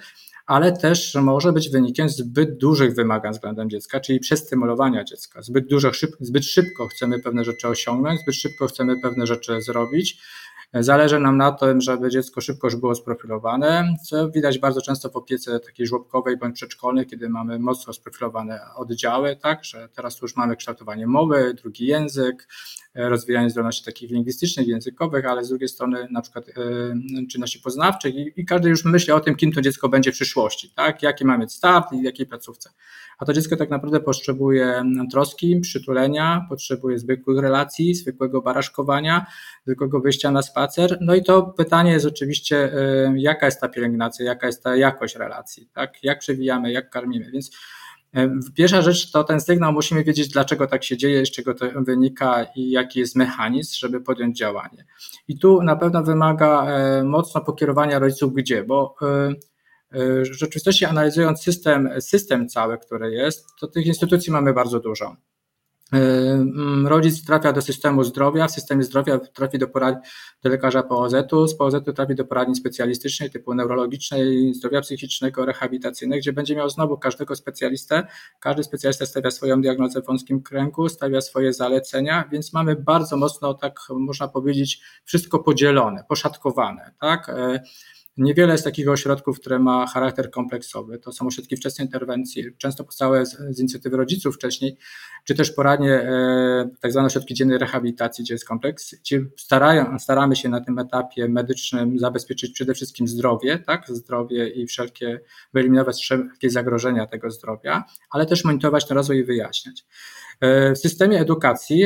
ale 0.53 0.71
też 0.71 1.15
może 1.15 1.51
być 1.53 1.69
wynikiem 1.69 2.09
zbyt 2.09 2.57
dużych 2.57 2.95
wymagań 2.95 3.33
względem 3.33 3.69
dziecka, 3.69 4.00
czyli 4.00 4.19
przestymulowania 4.19 5.03
dziecka. 5.03 5.41
Zbyt, 5.41 5.67
dużo, 5.67 5.91
zbyt 6.19 6.45
szybko 6.45 6.88
chcemy 6.88 7.19
pewne 7.19 7.44
rzeczy 7.44 7.67
osiągnąć, 7.67 8.21
zbyt 8.21 8.35
szybko 8.35 8.67
chcemy 8.67 9.01
pewne 9.01 9.27
rzeczy 9.27 9.61
zrobić. 9.61 10.21
Zależy 10.80 11.20
nam 11.20 11.38
na 11.38 11.52
tym, 11.52 11.81
żeby 11.81 12.10
dziecko 12.10 12.42
szybko 12.42 12.68
już 12.68 12.75
było 12.75 12.96
sprofilowane, 12.96 13.96
co 14.06 14.30
widać 14.30 14.60
bardzo 14.60 14.81
często 14.81 15.10
w 15.10 15.16
opiece 15.16 15.60
takiej 15.60 15.88
żłobkowej 15.88 16.38
bądź 16.38 16.56
przedszkolnej, 16.56 17.06
kiedy 17.06 17.30
mamy 17.30 17.60
mocno 17.60 17.94
sprofilowane 17.94 18.60
oddziały, 18.75 19.36
tak, 19.36 19.66
że 19.66 19.90
teraz 19.90 20.22
już 20.22 20.36
mamy 20.36 20.56
kształtowanie 20.56 21.08
mowy, 21.08 21.54
drugi 21.54 21.86
język, 21.86 22.48
rozwijanie 22.96 23.50
zdolności 23.50 23.86
takich 23.86 24.12
lingwistycznych, 24.12 24.68
językowych, 24.68 25.25
ale 25.25 25.44
z 25.44 25.50
drugiej 25.50 25.70
strony 25.70 26.08
na 26.12 26.22
przykład 26.22 26.50
e, 26.50 26.52
czynności 27.31 27.60
poznawczych 27.60 28.16
i, 28.16 28.31
i 28.36 28.46
każdy 28.46 28.70
już 28.70 28.86
myśli 28.86 29.14
o 29.14 29.20
tym, 29.20 29.36
kim 29.36 29.52
to 29.52 29.62
dziecko 29.62 29.89
będzie 29.89 30.12
w 30.12 30.15
przyszłości, 30.15 30.70
tak? 30.75 31.03
jaki 31.03 31.25
ma 31.25 31.38
mieć 31.38 31.53
start 31.53 31.94
i 31.94 32.01
w 32.01 32.03
jakiej 32.03 32.25
placówce. 32.25 32.70
A 33.20 33.25
to 33.25 33.34
dziecko 33.34 33.56
tak 33.56 33.70
naprawdę 33.70 34.00
potrzebuje 34.00 34.84
troski, 35.12 35.60
przytulenia, 35.60 36.46
potrzebuje 36.50 37.00
zwykłych 37.00 37.39
relacji, 37.39 37.96
zwykłego 37.96 38.42
baraszkowania, 38.42 39.25
zwykłego 39.65 40.00
wyjścia 40.00 40.32
na 40.32 40.42
spacer. 40.42 40.62
No 41.01 41.15
i 41.15 41.24
to 41.24 41.41
pytanie 41.43 41.91
jest 41.91 42.05
oczywiście, 42.05 42.74
e, 42.74 43.13
jaka 43.15 43.46
jest 43.46 43.62
ta 43.62 43.70
pielęgnacja, 43.70 44.25
jaka 44.25 44.48
jest 44.48 44.63
ta 44.63 44.75
jakość 44.75 45.15
relacji, 45.15 45.70
tak? 45.74 46.03
jak 46.03 46.20
przewijamy, 46.20 46.72
jak 46.72 46.89
karmimy. 46.89 47.32
Więc 47.32 47.51
E, 48.13 48.39
pierwsza 48.55 48.82
rzecz 48.82 49.12
to 49.12 49.24
ten 49.24 49.41
sygnał, 49.41 49.74
musimy 49.74 50.03
wiedzieć, 50.03 50.27
dlaczego 50.27 50.67
tak 50.67 50.84
się 50.84 50.98
dzieje, 50.98 51.25
z 51.25 51.32
czego 51.32 51.53
to 51.53 51.65
wynika 51.75 52.46
i 52.55 52.70
jaki 52.70 53.00
jest 53.00 53.15
mechanizm, 53.15 53.75
żeby 53.75 54.01
podjąć 54.01 54.38
działanie. 54.38 54.86
I 55.27 55.39
tu 55.39 55.63
na 55.63 55.75
pewno 55.75 56.03
wymaga 56.03 56.65
e, 56.65 57.03
mocno 57.03 57.41
pokierowania 57.41 58.00
rodziców 58.00 58.34
gdzie, 58.34 58.63
bo 58.63 58.96
w 59.00 60.25
rzeczywistości 60.25 60.86
analizując 60.86 61.43
system, 61.43 61.89
system 62.00 62.50
cały, 62.50 62.77
który 62.77 63.12
jest, 63.12 63.46
to 63.60 63.67
tych 63.67 63.86
instytucji 63.86 64.32
mamy 64.32 64.53
bardzo 64.53 64.79
dużo. 64.79 65.15
Rodzic 66.85 67.25
trafia 67.25 67.53
do 67.53 67.62
systemu 67.62 68.03
zdrowia, 68.03 68.47
w 68.47 68.51
systemie 68.51 68.83
zdrowia 68.83 69.19
trafi 69.19 69.57
do, 69.57 69.67
porad, 69.67 69.95
do 70.43 70.50
lekarza 70.50 70.83
POZ-u, 70.83 71.47
z 71.47 71.57
POZ-u 71.57 71.93
trafi 71.93 72.15
do 72.15 72.25
poradni 72.25 72.55
specjalistycznej 72.55 73.29
typu 73.31 73.53
neurologicznej, 73.53 74.53
zdrowia 74.53 74.81
psychicznego, 74.81 75.45
rehabilitacyjnej, 75.45 76.19
gdzie 76.19 76.33
będzie 76.33 76.55
miał 76.55 76.69
znowu 76.69 76.97
każdego 76.97 77.35
specjalistę. 77.35 78.07
Każdy 78.39 78.63
specjalista 78.63 79.05
stawia 79.05 79.31
swoją 79.31 79.62
diagnozę 79.62 80.01
w 80.01 80.05
wąskim 80.05 80.43
kręgu, 80.43 80.89
stawia 80.89 81.21
swoje 81.21 81.53
zalecenia, 81.53 82.29
więc 82.31 82.53
mamy 82.53 82.75
bardzo 82.75 83.17
mocno, 83.17 83.53
tak 83.53 83.79
można 83.89 84.27
powiedzieć, 84.27 84.81
wszystko 85.03 85.39
podzielone, 85.39 86.03
poszatkowane. 86.09 86.91
Tak? 87.00 87.31
Niewiele 88.17 88.51
jest 88.51 88.63
takich 88.63 88.89
ośrodków, 88.89 89.39
które 89.39 89.60
ma 89.60 89.88
charakter 89.88 90.32
kompleksowy. 90.32 91.00
To 91.00 91.12
są 91.12 91.27
ośrodki 91.27 91.58
wczesnej 91.58 91.88
interwencji, 91.88 92.43
często 92.58 92.84
powstałe 92.84 93.25
z, 93.25 93.38
z 93.50 93.60
inicjatywy 93.60 93.98
rodziców 93.98 94.36
wcześniej, 94.36 94.77
czy 95.24 95.36
też 95.36 95.51
poradnie, 95.51 95.93
e, 95.93 96.70
tak 96.82 96.91
zwane 96.91 97.08
ośrodki 97.08 97.34
dziennej 97.34 97.58
rehabilitacji, 97.58 98.24
gdzie 98.24 98.34
jest 98.34 98.48
kompleks, 98.48 98.96
gdzie 98.96 99.25
starają, 99.38 100.00
staramy 100.00 100.36
się 100.36 100.50
na 100.50 100.62
tym 100.62 100.79
etapie 100.79 101.29
medycznym 101.29 102.00
zabezpieczyć 102.00 102.51
przede 102.53 102.74
wszystkim 102.74 103.08
zdrowie, 103.08 103.60
tak, 103.60 103.86
zdrowie 103.88 104.50
i 104.50 104.67
wszelkie, 104.67 105.20
wyeliminować 105.53 106.01
wszelkie 106.01 106.50
zagrożenia 106.50 107.08
tego 107.08 107.32
zdrowia, 107.32 107.84
ale 108.10 108.25
też 108.25 108.43
monitorować 108.43 108.88
ten 108.88 108.98
rozwój 108.98 109.17
i 109.17 109.24
wyjaśniać. 109.24 109.86
W 110.75 110.77
systemie 110.77 111.19
edukacji 111.19 111.85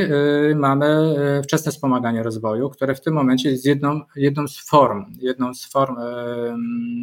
mamy 0.56 1.16
wczesne 1.44 1.72
wspomaganie 1.72 2.24
rozwoju, 2.24 2.70
które 2.70 2.96
w 2.96 3.02
tym 3.02 3.14
momencie 3.14 3.52
jest 3.52 3.66
jedną, 3.66 4.02
jedną 4.16 4.48
z 4.48 4.60
form, 4.60 5.06
jedną 5.20 5.54
z 5.54 5.66
form 5.66 5.96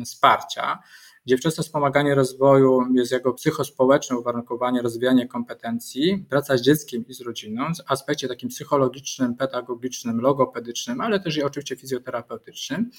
wsparcia 0.04 0.78
gdzie 1.26 1.38
wspomaganie 1.50 2.14
rozwoju 2.14 2.80
jest 2.94 3.12
jako 3.12 3.32
psychospołeczne 3.32 4.18
uwarunkowanie 4.18 4.82
rozwijania 4.82 5.26
kompetencji, 5.26 6.26
praca 6.30 6.56
z 6.56 6.60
dzieckiem 6.60 7.06
i 7.08 7.14
z 7.14 7.20
rodziną 7.20 7.64
w 7.74 7.92
aspekcie 7.92 8.28
takim 8.28 8.48
psychologicznym, 8.48 9.34
pedagogicznym, 9.34 10.20
logopedycznym, 10.20 11.00
ale 11.00 11.20
też 11.20 11.36
i 11.36 11.42
oczywiście 11.42 11.76
fizjoterapeutycznym, 11.76 12.90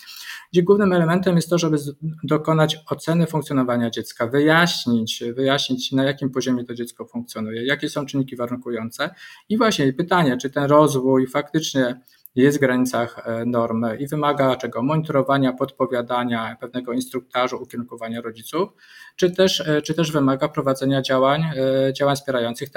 gdzie 0.54 0.64
głównym 0.64 0.94
elementem 0.94 1.36
jest 1.36 1.50
to, 1.50 1.58
żeby 1.58 1.78
dokonać 2.24 2.78
oceny 2.90 3.28
funkcjonowania 3.28 3.90
dziecka, 3.90 4.28
wyjaśnić, 4.28 5.24
wyjaśnić 5.36 5.92
na 5.92 6.04
jakim 6.04 6.30
poziomie 6.30 6.64
to 6.64 6.74
dziecko 6.74 7.06
funkcjonuje, 7.06 7.66
jakie 7.66 7.90
są 7.90 8.06
czynniki 8.06 8.36
warunkujące. 8.36 9.10
I 9.50 9.58
właśnie 9.58 9.94
pytanie, 9.94 10.38
czy 10.38 10.50
ten 10.50 10.64
rozwój 10.64 11.28
faktycznie 11.28 12.02
jest 12.36 12.58
w 12.58 12.62
granicach 12.62 13.28
e, 13.28 13.46
normy 13.46 13.98
i 13.98 14.08
wymaga 14.08 14.56
czego? 14.56 14.84
Monitorowania, 14.84 15.54
podpowiadania, 15.54 16.58
pewnego 16.60 16.94
instruktażu, 16.94 17.62
ukierunkowania 17.62 18.22
rodziców, 18.22 18.70
czy 19.16 19.32
też, 19.32 19.68
e, 19.68 19.82
czy 19.82 19.94
też 19.94 20.12
wymaga 20.12 20.50
prowadzenia 20.50 21.02
działań, 21.02 21.42
e, 21.42 21.94
działań 21.94 22.16
wspierających 22.16 22.70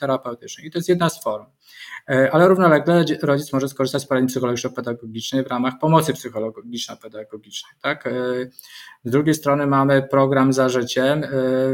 terapeutycznych. 0.00 0.66
I 0.66 0.70
to 0.70 0.78
jest 0.78 0.88
jedna 0.88 1.08
z 1.10 1.22
form. 1.22 1.44
Ale 2.32 2.48
równolegle 2.48 3.04
rodzic 3.22 3.52
może 3.52 3.68
skorzystać 3.68 4.02
z 4.02 4.06
poradni 4.06 4.28
psychologiczno-pedagogicznej 4.28 5.44
w 5.44 5.46
ramach 5.46 5.74
pomocy 5.80 6.12
psychologiczno-pedagogicznej. 6.12 7.72
Tak? 7.82 8.08
Z 9.04 9.10
drugiej 9.10 9.34
strony 9.34 9.66
mamy 9.66 10.02
program 10.02 10.52
za 10.52 10.68
życiem, 10.68 11.22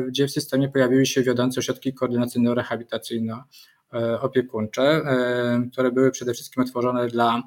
gdzie 0.09 0.27
w 0.27 0.31
systemie 0.31 0.69
pojawiły 0.69 1.07
się 1.07 1.23
wiodące 1.23 1.61
ośrodki 1.61 1.95
koordynacyjno-rehabilitacyjno 1.95 3.43
opiekuńcze, 4.21 4.83
e, 4.83 5.69
które 5.73 5.93
były 5.93 6.11
przede 6.11 6.35
wszystkim 6.35 6.63
otworzone 6.63 7.07
dla 7.07 7.43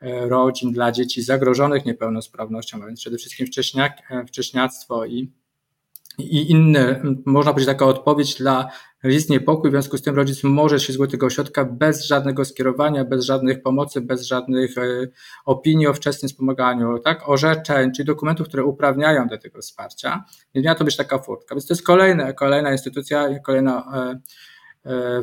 e, 0.00 0.28
rodzin, 0.28 0.72
dla 0.72 0.92
dzieci 0.92 1.22
zagrożonych 1.22 1.84
niepełnosprawnością, 1.84 2.82
a 2.82 2.86
więc 2.86 3.00
przede 3.00 3.18
wszystkim 3.18 3.46
wcześniak, 3.46 3.92
wcześniactwo 4.28 5.06
i, 5.06 5.32
i 6.18 6.50
inne, 6.50 7.02
można 7.26 7.52
powiedzieć 7.52 7.66
taka 7.66 7.86
odpowiedź 7.86 8.34
dla 8.38 8.68
jest 9.04 9.30
niepokój, 9.30 9.70
w 9.70 9.72
związku 9.72 9.98
z 9.98 10.02
tym 10.02 10.16
rodzic 10.16 10.44
może 10.44 10.80
się 10.80 10.92
zgłosić 10.92 11.10
do 11.10 11.16
tego 11.16 11.26
ośrodka 11.26 11.64
bez 11.64 12.04
żadnego 12.04 12.44
skierowania, 12.44 13.04
bez 13.04 13.24
żadnych 13.24 13.62
pomocy, 13.62 14.00
bez 14.00 14.22
żadnych 14.22 14.74
opinii 15.44 15.86
o 15.86 15.94
wczesnym 15.94 16.28
wspomaganiu, 16.28 16.98
tak, 16.98 17.28
orzeczeń, 17.28 17.92
czy 17.92 18.04
dokumentów, 18.04 18.48
które 18.48 18.64
uprawniają 18.64 19.28
do 19.28 19.38
tego 19.38 19.60
wsparcia. 19.60 20.24
Nie 20.54 20.62
miała 20.62 20.74
to 20.74 20.84
być 20.84 20.96
taka 20.96 21.18
furtka. 21.18 21.54
Więc 21.54 21.66
to 21.66 21.74
jest 21.74 21.86
kolejna, 21.86 22.32
kolejna 22.32 22.72
instytucja, 22.72 23.38
kolejna 23.38 23.84
E, 23.94 24.20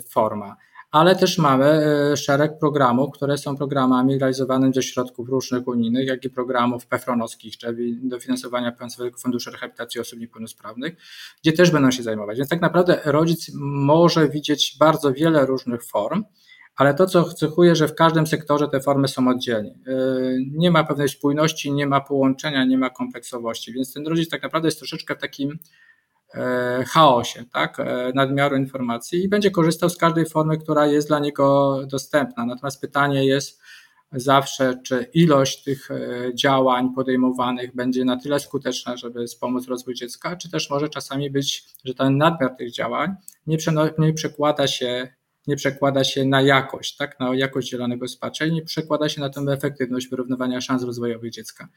forma. 0.10 0.56
Ale 0.92 1.16
też 1.16 1.38
mamy 1.38 1.66
e, 1.66 2.18
szereg 2.18 2.60
programów, 2.60 3.14
które 3.14 3.38
są 3.38 3.58
programami 3.58 4.20
realizowanymi 4.20 4.74
ze 4.74 4.84
środków 4.84 5.30
różnych 5.30 5.68
unijnych, 5.68 6.08
jak 6.08 6.26
i 6.26 6.30
programów 6.30 6.88
PFRON-owskich, 6.88 7.58
czyli 7.58 8.00
dofinansowania 8.02 8.72
Państwowego 8.72 9.18
Funduszu 9.18 9.52
Rehabilitacji 9.52 10.02
Osób 10.02 10.20
Niepełnosprawnych, 10.20 10.96
gdzie 11.42 11.54
też 11.54 11.72
będą 11.72 11.92
się 11.92 12.04
zajmować. 12.04 12.38
Więc 12.38 12.50
tak 12.50 12.62
naprawdę 12.62 13.00
rodzic 13.06 13.52
może 13.60 14.30
widzieć 14.30 14.76
bardzo 14.80 15.14
wiele 15.14 15.46
różnych 15.46 15.84
form, 15.84 16.24
ale 16.76 16.94
to, 16.94 17.06
co 17.06 17.24
cechuje, 17.24 17.76
że 17.76 17.88
w 17.88 17.96
każdym 17.96 18.28
sektorze 18.28 18.68
te 18.68 18.82
formy 18.82 19.08
są 19.08 19.28
oddzielnie. 19.28 19.72
E, 19.72 19.96
nie 20.52 20.72
ma 20.72 20.84
pewnej 20.84 21.10
spójności, 21.10 21.72
nie 21.72 21.88
ma 21.88 22.02
połączenia, 22.02 22.66
nie 22.66 22.78
ma 22.78 22.90
kompleksowości, 22.90 23.74
więc 23.74 23.94
ten 23.94 24.08
rodzic 24.08 24.30
tak 24.30 24.44
naprawdę 24.44 24.68
jest 24.68 24.78
troszeczkę 24.78 25.16
w 25.16 25.20
takim 25.20 25.50
E, 25.52 25.60
chaosie, 26.88 27.46
tak, 27.54 27.80
e, 27.80 28.12
nadmiaru 28.16 28.56
informacji 28.56 29.24
i 29.24 29.30
będzie 29.30 29.52
korzystał 29.52 29.90
z 29.90 29.98
każdej 29.98 30.26
formy, 30.26 30.58
która 30.58 30.88
jest 30.88 31.08
dla 31.08 31.20
niego 31.20 31.80
dostępna. 31.88 32.46
Natomiast 32.46 32.82
pytanie 32.82 33.26
jest 33.26 33.62
zawsze, 34.12 34.82
czy 34.86 35.10
ilość 35.14 35.64
tych 35.64 35.92
e, 35.92 36.36
działań 36.36 36.94
podejmowanych 36.96 37.76
będzie 37.76 38.06
na 38.06 38.18
tyle 38.18 38.40
skuteczna, 38.40 38.98
żeby 38.98 39.26
wspomóc 39.28 39.68
rozwój 39.68 39.96
dziecka, 39.96 40.36
czy 40.36 40.52
też 40.52 40.70
może 40.70 40.90
czasami 40.90 41.32
być, 41.32 41.64
że 41.86 41.94
ten 41.94 42.18
nadmiar 42.18 42.56
tych 42.56 42.72
działań 42.72 43.16
nie, 43.48 43.58
nie 43.98 44.14
przekłada 44.14 44.68
się 44.68 45.08
nie 45.48 45.56
przekłada 45.56 46.04
się 46.04 46.26
na 46.26 46.42
jakość, 46.42 46.98
tak, 46.98 47.20
na 47.20 47.36
jakość 47.36 47.70
dzielonego 47.70 48.06
wsparcia 48.06 48.46
i 48.46 48.52
nie 48.52 48.62
przekłada 48.62 49.10
się 49.10 49.22
na 49.22 49.30
tę 49.30 49.42
efektywność 49.52 50.10
wyrównywania 50.10 50.62
szans 50.62 50.84
rozwojowych 50.84 51.32
dziecka. 51.32 51.68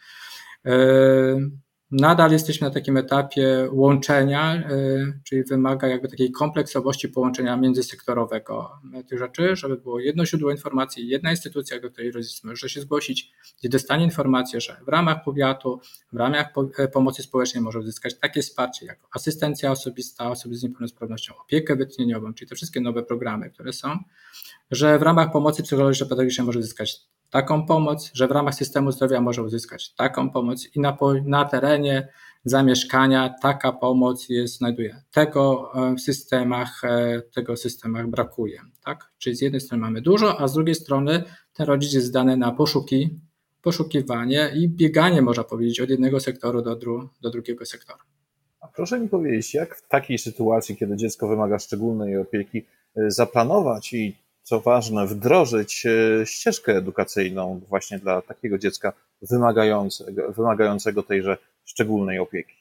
Nadal 1.93 2.33
jesteśmy 2.33 2.69
na 2.69 2.75
takim 2.75 2.97
etapie 2.97 3.69
łączenia, 3.73 4.71
y, 4.71 5.21
czyli 5.25 5.45
wymaga 5.45 5.89
jakby 5.89 6.09
takiej 6.09 6.33
kompleksowości 6.33 7.09
połączenia 7.09 7.57
międzysektorowego. 7.57 8.71
Tych 9.09 9.19
rzeczy, 9.19 9.57
żeby 9.57 9.77
było 9.77 10.01
jedno 10.01 10.27
źródło 10.27 10.51
informacji, 10.51 11.09
jedna 11.09 11.31
instytucja, 11.31 11.81
do 11.81 11.91
której 11.91 12.13
rodzic 12.13 12.45
może 12.45 12.69
się 12.69 12.81
zgłosić, 12.81 13.33
gdzie 13.59 13.69
dostanie 13.69 14.05
informację, 14.05 14.61
że 14.61 14.77
w 14.87 14.89
ramach 14.89 15.25
powiatu, 15.25 15.81
w 16.13 16.17
ramach 16.17 16.47
e, 16.79 16.89
pomocy 16.89 17.23
społecznej 17.23 17.63
może 17.63 17.79
uzyskać 17.79 18.19
takie 18.19 18.43
wsparcie 18.43 18.87
jak 18.87 18.99
asystencja 19.15 19.71
osobista, 19.71 20.31
osoby 20.31 20.55
z 20.55 20.63
niepełnosprawnością, 20.63 21.35
opiekę 21.37 21.77
wytchnieniową, 21.77 22.35
czyli 22.35 22.49
te 22.49 22.55
wszystkie 22.55 22.81
nowe 22.81 23.03
programy, 23.03 23.51
które 23.51 23.73
są, 23.73 23.99
że 24.73 24.99
w 24.99 25.03
ramach 25.03 25.33
pomocy 25.33 25.63
psychologiczno-pedagogicznej 25.63 26.47
może 26.47 26.59
uzyskać 26.59 27.01
taką 27.31 27.67
pomoc, 27.67 28.11
że 28.15 28.29
w 28.29 28.31
ramach 28.31 28.55
systemu 28.55 28.93
zdrowia 28.93 29.21
może 29.21 29.43
uzyskać 29.43 29.95
taką 29.95 30.31
pomoc 30.31 30.77
i 30.77 30.81
na, 30.81 30.97
na 31.25 31.45
terenie 31.45 32.09
zamieszkania 32.45 33.35
taka 33.43 33.73
pomoc 33.73 34.29
jest, 34.29 34.59
znajduje. 34.59 35.03
Tego 35.11 35.73
e, 35.75 35.95
w 35.95 36.01
systemach, 36.01 36.85
e, 36.85 37.23
tego 37.35 37.57
systemach 37.57 38.07
brakuje. 38.07 38.61
Tak? 38.85 39.11
Czyli 39.19 39.37
z 39.37 39.41
jednej 39.41 39.61
strony 39.61 39.81
mamy 39.81 40.01
dużo, 40.01 40.41
a 40.41 40.49
z 40.49 40.53
drugiej 40.53 40.75
strony 40.75 41.23
ten 41.55 41.67
rodzic 41.67 41.93
jest 41.93 42.07
zdany 42.07 42.37
na 42.37 42.53
poszuki, 42.53 43.21
poszukiwanie 43.63 44.53
i 44.55 44.69
bieganie, 44.69 45.23
można 45.23 45.45
powiedzieć, 45.45 45.81
od 45.81 45.91
jednego 45.91 46.21
sektoru 46.21 46.63
do, 46.63 46.77
dru, 46.77 47.09
do 47.23 47.31
drugiego 47.31 47.67
sektora. 47.67 47.99
A 48.61 48.69
proszę 48.69 49.01
mi 49.01 49.09
powiedzieć, 49.09 49.55
jak 49.55 49.77
w 49.77 49.89
takiej 49.89 50.19
sytuacji, 50.19 50.77
kiedy 50.77 50.97
dziecko 50.97 51.29
wymaga 51.29 51.59
szczególnej 51.59 52.17
opieki, 52.17 52.59
e, 52.97 53.11
zaplanować 53.11 53.93
i 53.93 54.22
co 54.43 54.61
ważne, 54.61 55.07
wdrożyć 55.07 55.87
e, 55.87 56.27
ścieżkę 56.27 56.77
edukacyjną 56.77 57.61
właśnie 57.69 57.99
dla 57.99 58.23
takiego 58.23 58.59
dziecka 58.59 58.93
wymagającego, 59.23 60.33
wymagającego 60.33 61.03
tejże 61.03 61.37
szczególnej 61.65 62.19
opieki. 62.19 62.55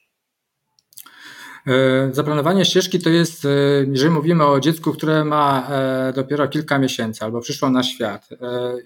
E, 1.66 2.08
zaplanowanie 2.12 2.64
ścieżki 2.64 2.98
to 2.98 3.10
jest, 3.10 3.44
e, 3.44 3.48
jeżeli 3.92 4.10
mówimy 4.10 4.46
o 4.46 4.60
dziecku, 4.60 4.92
które 4.92 5.24
ma 5.24 5.70
dopiero 6.14 6.48
kilka 6.48 6.78
miesięcy 6.78 7.24
albo 7.24 7.40
przyszło 7.40 7.70
na 7.70 7.82
świat 7.82 8.28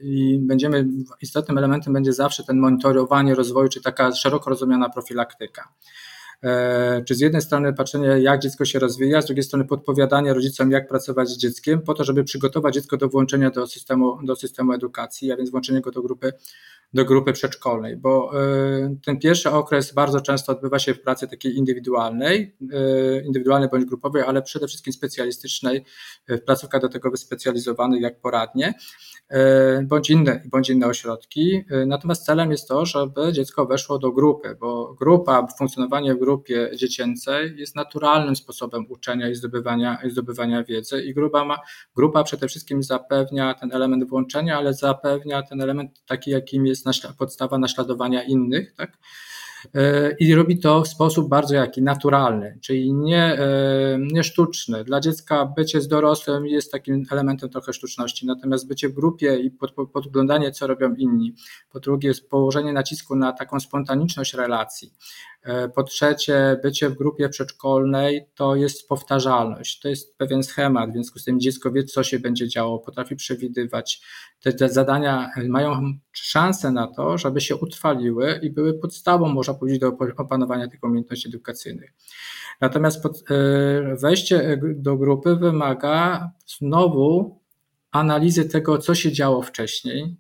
i 0.02 0.38
będziemy, 0.40 0.86
istotnym 1.22 1.58
elementem 1.58 1.92
będzie 1.92 2.12
zawsze 2.12 2.44
ten 2.44 2.58
monitorowanie 2.58 3.34
rozwoju, 3.34 3.68
czy 3.68 3.82
taka 3.82 4.12
szeroko 4.12 4.50
rozumiana 4.50 4.90
profilaktyka. 4.90 5.68
E, 6.42 7.02
czy 7.04 7.14
z 7.14 7.20
jednej 7.20 7.42
strony 7.42 7.72
patrzenie, 7.72 8.06
jak 8.06 8.40
dziecko 8.40 8.64
się 8.64 8.78
rozwija, 8.78 9.22
z 9.22 9.26
drugiej 9.26 9.44
strony 9.44 9.64
podpowiadanie 9.64 10.34
rodzicom, 10.34 10.70
jak 10.70 10.88
pracować 10.88 11.28
z 11.28 11.36
dzieckiem, 11.36 11.82
po 11.82 11.94
to, 11.94 12.04
żeby 12.04 12.24
przygotować 12.24 12.74
dziecko 12.74 12.96
do 12.96 13.08
włączenia 13.08 13.50
do 13.50 13.66
systemu, 13.66 14.18
do 14.22 14.36
systemu 14.36 14.72
edukacji, 14.72 15.32
a 15.32 15.36
więc 15.36 15.50
włączenie 15.50 15.80
go 15.80 15.90
do 15.90 16.02
grupy 16.02 16.32
do 16.96 17.04
grupy 17.04 17.32
przedszkolnej, 17.32 17.96
bo 17.96 18.30
e, 18.34 18.96
ten 19.04 19.18
pierwszy 19.18 19.50
okres 19.50 19.94
bardzo 19.94 20.20
często 20.20 20.52
odbywa 20.52 20.78
się 20.78 20.94
w 20.94 21.02
pracy 21.02 21.28
takiej 21.28 21.56
indywidualnej, 21.56 22.56
e, 22.72 23.20
indywidualnej 23.20 23.68
bądź 23.68 23.84
grupowej, 23.84 24.22
ale 24.22 24.42
przede 24.42 24.66
wszystkim 24.66 24.92
specjalistycznej, 24.92 25.84
w 26.28 26.40
placówkach 26.40 26.80
do 26.80 26.88
tego 26.88 27.10
wyspecjalizowanych 27.10 28.00
jak 28.02 28.20
poradnie, 28.20 28.74
bądź 29.82 30.10
inne, 30.10 30.42
bądź 30.46 30.70
inne 30.70 30.86
ośrodki. 30.86 31.64
Natomiast 31.86 32.24
celem 32.24 32.50
jest 32.50 32.68
to, 32.68 32.86
żeby 32.86 33.32
dziecko 33.32 33.66
weszło 33.66 33.98
do 33.98 34.12
grupy, 34.12 34.56
bo 34.60 34.94
grupa, 34.94 35.46
funkcjonowanie 35.58 36.14
w 36.14 36.18
grupie 36.18 36.70
dziecięcej 36.76 37.56
jest 37.56 37.76
naturalnym 37.76 38.36
sposobem 38.36 38.86
uczenia 38.88 39.28
i 39.28 39.34
zdobywania, 39.34 39.98
i 40.06 40.10
zdobywania 40.10 40.64
wiedzy 40.64 41.02
i 41.02 41.14
grupa, 41.14 41.44
ma, 41.44 41.58
grupa 41.96 42.24
przede 42.24 42.48
wszystkim 42.48 42.82
zapewnia 42.82 43.54
ten 43.54 43.72
element 43.72 44.08
włączenia, 44.08 44.58
ale 44.58 44.74
zapewnia 44.74 45.42
ten 45.42 45.60
element 45.60 46.02
taki, 46.06 46.30
jakim 46.30 46.66
jest 46.66 46.85
podstawa 47.18 47.58
naśladowania 47.58 48.22
innych, 48.22 48.74
tak? 48.74 48.98
E, 49.74 50.12
i 50.20 50.34
robi 50.34 50.58
to 50.58 50.82
w 50.82 50.88
sposób 50.88 51.28
bardzo 51.28 51.54
jaki 51.54 51.82
naturalny, 51.82 52.58
czyli 52.62 52.94
nie, 52.94 53.22
e, 53.22 53.98
nie 54.12 54.24
sztuczny. 54.24 54.84
Dla 54.84 55.00
dziecka 55.00 55.46
bycie 55.46 55.80
z 55.80 55.88
dorosłym 55.88 56.46
jest 56.46 56.72
takim 56.72 57.04
elementem 57.10 57.50
trochę 57.50 57.72
sztuczności, 57.72 58.26
natomiast 58.26 58.68
bycie 58.68 58.88
w 58.88 58.92
grupie 58.92 59.36
i 59.36 59.50
pod, 59.50 59.74
podglądanie, 59.92 60.52
co 60.52 60.66
robią 60.66 60.94
inni. 60.94 61.34
Po 61.70 61.80
drugie, 61.80 62.08
jest 62.08 62.28
położenie 62.28 62.72
nacisku 62.72 63.16
na 63.16 63.32
taką 63.32 63.60
spontaniczność 63.60 64.34
relacji, 64.34 64.92
po 65.74 65.82
trzecie, 65.82 66.60
bycie 66.62 66.88
w 66.88 66.94
grupie 66.94 67.28
przedszkolnej 67.28 68.26
to 68.34 68.56
jest 68.56 68.88
powtarzalność, 68.88 69.80
to 69.80 69.88
jest 69.88 70.16
pewien 70.16 70.42
schemat, 70.42 70.90
w 70.90 70.92
związku 70.92 71.18
z 71.18 71.24
tym 71.24 71.40
dziecko 71.40 71.72
wie, 71.72 71.84
co 71.84 72.02
się 72.02 72.18
będzie 72.18 72.48
działo, 72.48 72.78
potrafi 72.78 73.16
przewidywać. 73.16 74.00
Te, 74.42 74.52
te 74.52 74.68
zadania 74.68 75.30
mają 75.48 75.98
szansę 76.12 76.70
na 76.70 76.86
to, 76.86 77.18
żeby 77.18 77.40
się 77.40 77.56
utrwaliły 77.56 78.40
i 78.42 78.50
były 78.50 78.74
podstawą, 78.74 79.28
można 79.28 79.54
powiedzieć, 79.54 79.80
do 79.80 79.96
opanowania 80.16 80.68
tych 80.68 80.82
umiejętności 80.82 81.28
edukacyjnych. 81.28 81.92
Natomiast 82.60 83.02
pod, 83.02 83.24
e, 83.30 83.96
wejście 83.96 84.60
do 84.76 84.96
grupy 84.96 85.36
wymaga 85.36 86.30
znowu 86.46 87.40
analizy 87.90 88.44
tego, 88.44 88.78
co 88.78 88.94
się 88.94 89.12
działo 89.12 89.42
wcześniej, 89.42 90.16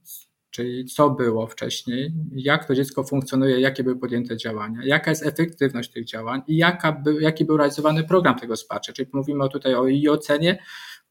czyli 0.56 0.84
co 0.84 1.10
było 1.10 1.46
wcześniej, 1.46 2.12
jak 2.32 2.64
to 2.64 2.74
dziecko 2.74 3.04
funkcjonuje, 3.04 3.60
jakie 3.60 3.82
były 3.82 3.96
podjęte 3.98 4.36
działania, 4.36 4.80
jaka 4.84 5.10
jest 5.10 5.26
efektywność 5.26 5.90
tych 5.90 6.04
działań 6.04 6.42
i 6.46 6.56
jaka 6.56 6.92
by, 6.92 7.22
jaki 7.22 7.44
był 7.44 7.56
realizowany 7.56 8.04
program 8.04 8.38
tego 8.38 8.54
wsparcia. 8.56 8.92
Czyli 8.92 9.08
mówimy 9.12 9.48
tutaj 9.48 9.74
o 9.74 9.86
i 9.86 10.08
ocenie 10.08 10.58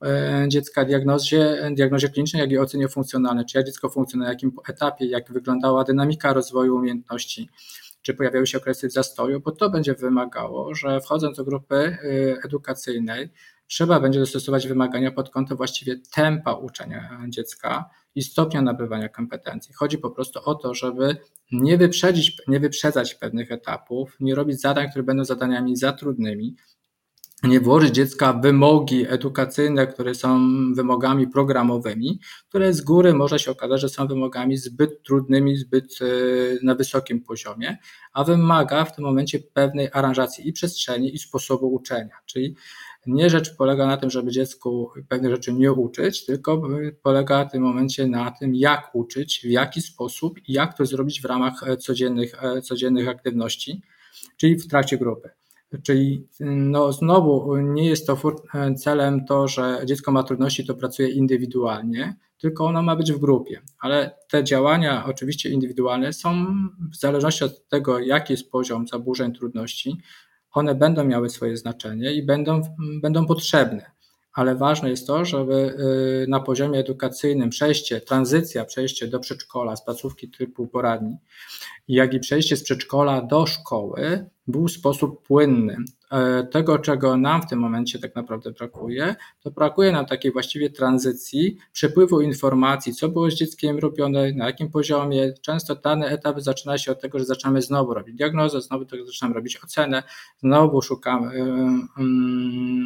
e, 0.05 0.45
dziecka, 0.47 0.85
diagnozie, 0.85 1.71
diagnozie 1.71 2.09
klinicznej, 2.09 2.41
jak 2.41 2.51
i 2.51 2.57
ocenie 2.57 2.87
funkcjonalnej, 2.87 3.45
czy 3.45 3.57
jak 3.57 3.67
dziecko 3.67 3.89
funkcjonuje, 3.89 4.27
na 4.27 4.33
jakim 4.33 4.51
etapie, 4.69 5.05
jak 5.05 5.31
wyglądała 5.31 5.83
dynamika 5.83 6.33
rozwoju 6.33 6.75
umiejętności, 6.75 7.49
czy 8.01 8.13
pojawiały 8.13 8.47
się 8.47 8.57
okresy 8.57 8.89
zastoju, 8.89 9.39
bo 9.39 9.51
to 9.51 9.69
będzie 9.69 9.93
wymagało, 9.93 10.75
że 10.75 11.01
wchodząc 11.01 11.37
do 11.37 11.43
grupy 11.43 11.75
e, 11.75 11.97
edukacyjnej, 12.45 13.29
trzeba 13.67 13.99
będzie 13.99 14.19
dostosować 14.19 14.67
wymagania 14.67 15.11
pod 15.11 15.29
kątem 15.29 15.57
właściwie 15.57 15.95
tempa 16.15 16.53
uczenia 16.53 17.19
dziecka 17.29 17.89
i 18.15 18.21
stopnia 18.23 18.61
nabywania 18.61 19.09
kompetencji. 19.09 19.73
Chodzi 19.73 19.97
po 19.97 20.11
prostu 20.11 20.39
o 20.45 20.55
to, 20.55 20.73
żeby 20.73 21.17
nie 21.51 21.77
wyprzedzić, 21.77 22.37
nie 22.47 22.59
wyprzedzać 22.59 23.15
pewnych 23.15 23.51
etapów, 23.51 24.17
nie 24.19 24.35
robić 24.35 24.61
zadań, 24.61 24.89
które 24.89 25.03
będą 25.03 25.25
zadaniami 25.25 25.77
za 25.77 25.93
trudnymi, 25.93 26.55
nie 27.43 27.59
włożyć 27.59 27.95
dziecka 27.95 28.33
w 28.33 28.41
wymogi 28.41 29.05
edukacyjne, 29.09 29.87
które 29.87 30.15
są 30.15 30.39
wymogami 30.73 31.27
programowymi, 31.27 32.19
które 32.49 32.73
z 32.73 32.81
góry 32.81 33.13
może 33.13 33.39
się 33.39 33.51
okazać, 33.51 33.81
że 33.81 33.89
są 33.89 34.07
wymogami 34.07 34.57
zbyt 34.57 35.03
trudnymi, 35.03 35.57
zbyt 35.57 35.99
e, 36.01 36.05
na 36.63 36.75
wysokim 36.75 37.21
poziomie, 37.21 37.77
a 38.13 38.23
wymaga 38.23 38.85
w 38.85 38.95
tym 38.95 39.05
momencie 39.05 39.39
pewnej 39.39 39.89
aranżacji 39.93 40.47
i 40.47 40.53
przestrzeni, 40.53 41.15
i 41.15 41.19
sposobu 41.19 41.73
uczenia. 41.73 42.15
Czyli 42.25 42.55
nie 43.07 43.29
rzecz 43.29 43.55
polega 43.55 43.87
na 43.87 43.97
tym, 43.97 44.09
żeby 44.09 44.31
dziecku 44.31 44.91
pewne 45.09 45.29
rzeczy 45.29 45.53
nie 45.53 45.71
uczyć, 45.71 46.25
tylko 46.25 46.61
polega 47.03 47.45
w 47.45 47.51
tym 47.51 47.63
momencie 47.63 48.07
na 48.07 48.31
tym, 48.31 48.55
jak 48.55 48.89
uczyć, 48.93 49.41
w 49.43 49.49
jaki 49.49 49.81
sposób 49.81 50.39
i 50.47 50.53
jak 50.53 50.77
to 50.77 50.85
zrobić 50.85 51.21
w 51.21 51.25
ramach 51.25 51.53
e, 51.67 51.77
codziennych, 51.77 52.43
e, 52.43 52.61
codziennych 52.61 53.07
aktywności, 53.07 53.81
czyli 54.37 54.55
w 54.55 54.67
trakcie 54.67 54.97
grupy. 54.97 55.29
Czyli 55.83 56.27
no 56.49 56.93
znowu 56.93 57.57
nie 57.57 57.89
jest 57.89 58.07
to 58.07 58.17
e, 58.53 58.75
celem 58.75 59.25
to, 59.25 59.47
że 59.47 59.81
dziecko 59.85 60.11
ma 60.11 60.23
trudności, 60.23 60.65
to 60.65 60.75
pracuje 60.75 61.09
indywidualnie, 61.09 62.15
tylko 62.37 62.65
ono 62.65 62.83
ma 62.83 62.95
być 62.95 63.11
w 63.11 63.19
grupie. 63.19 63.61
Ale 63.79 64.17
te 64.29 64.43
działania, 64.43 65.05
oczywiście 65.05 65.49
indywidualne, 65.49 66.13
są 66.13 66.45
w 66.91 66.95
zależności 66.95 67.43
od 67.43 67.67
tego, 67.67 67.99
jaki 67.99 68.33
jest 68.33 68.51
poziom 68.51 68.87
zaburzeń, 68.87 69.33
trudności, 69.33 69.97
one 70.55 70.75
będą 70.75 71.03
miały 71.03 71.29
swoje 71.29 71.57
znaczenie 71.57 72.13
i 72.13 72.23
będą, 72.23 72.61
będą 73.01 73.25
potrzebne. 73.25 73.91
Ale 74.33 74.55
ważne 74.55 74.89
jest 74.89 75.07
to, 75.07 75.25
żeby 75.25 75.53
y, 76.23 76.25
na 76.29 76.39
poziomie 76.39 76.79
edukacyjnym 76.79 77.49
przejście, 77.49 78.01
tranzycja, 78.01 78.65
przejście 78.65 79.07
do 79.07 79.19
przedszkola 79.19 79.75
z 79.75 79.85
placówki 79.85 80.29
typu 80.29 80.67
poradni, 80.67 81.17
jak 81.87 82.13
i 82.13 82.19
przejście 82.19 82.57
z 82.57 82.63
przedszkola 82.63 83.21
do 83.21 83.45
szkoły 83.45 84.25
był 84.47 84.67
w 84.67 84.71
sposób 84.71 85.27
płynny. 85.27 85.77
E, 86.11 86.43
tego, 86.43 86.79
czego 86.79 87.17
nam 87.17 87.41
w 87.41 87.45
tym 87.45 87.59
momencie 87.59 87.99
tak 87.99 88.15
naprawdę 88.15 88.51
brakuje, 88.51 89.15
to 89.39 89.51
brakuje 89.51 89.91
nam 89.91 90.05
takiej 90.05 90.31
właściwie 90.31 90.69
tranzycji, 90.69 91.57
przepływu 91.71 92.21
informacji, 92.21 92.93
co 92.93 93.09
było 93.09 93.31
z 93.31 93.33
dzieckiem 93.33 93.79
robione, 93.79 94.31
na 94.33 94.45
jakim 94.45 94.71
poziomie. 94.71 95.33
Często 95.41 95.75
dany 95.75 96.07
etap 96.07 96.39
zaczyna 96.39 96.77
się 96.77 96.91
od 96.91 97.01
tego, 97.01 97.19
że 97.19 97.25
zaczynamy 97.25 97.61
znowu 97.61 97.93
robić 97.93 98.15
diagnozę, 98.15 98.61
znowu 98.61 98.85
zaczynamy 99.05 99.35
robić 99.35 99.57
ocenę, 99.63 100.03
znowu 100.37 100.81
szukamy, 100.81 101.31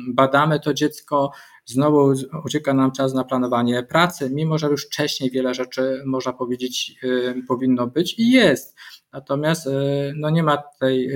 badamy 0.08 0.60
to 0.60 0.74
dziecko, 0.74 1.32
znowu 1.66 2.14
ucieka 2.46 2.74
nam 2.74 2.92
czas 2.92 3.14
na 3.14 3.24
planowanie 3.24 3.84
pracy, 3.84 4.30
mimo 4.34 4.58
że 4.58 4.68
już 4.68 4.86
wcześniej 4.86 5.32
wiele 5.32 5.54
rzeczy, 5.54 6.04
można 6.06 6.34
powiedzieć, 6.34 7.00
powinno 7.48 7.88
być 7.88 8.20
i 8.20 8.32
jest. 8.32 8.78
Natomiast 9.14 9.70
no 10.16 10.30
nie 10.30 10.44
ma 10.44 10.58
tej 10.80 11.10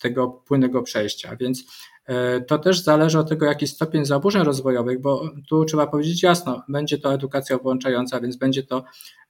tego 0.00 0.28
płynnego 0.28 0.82
przejścia. 0.82 1.36
Więc 1.36 1.64
e, 2.06 2.40
to 2.40 2.58
też 2.58 2.82
zależy 2.82 3.18
od 3.18 3.28
tego, 3.28 3.46
jaki 3.46 3.66
stopień 3.66 4.04
zaburzeń 4.04 4.44
rozwojowych, 4.44 5.00
bo 5.00 5.30
tu 5.48 5.64
trzeba 5.64 5.86
powiedzieć 5.86 6.22
jasno, 6.22 6.62
będzie 6.68 6.98
to 6.98 7.14
edukacja 7.14 7.58
włączająca, 7.58 8.20
więc 8.20 8.36
będzie 8.36 8.62
to 8.62 8.84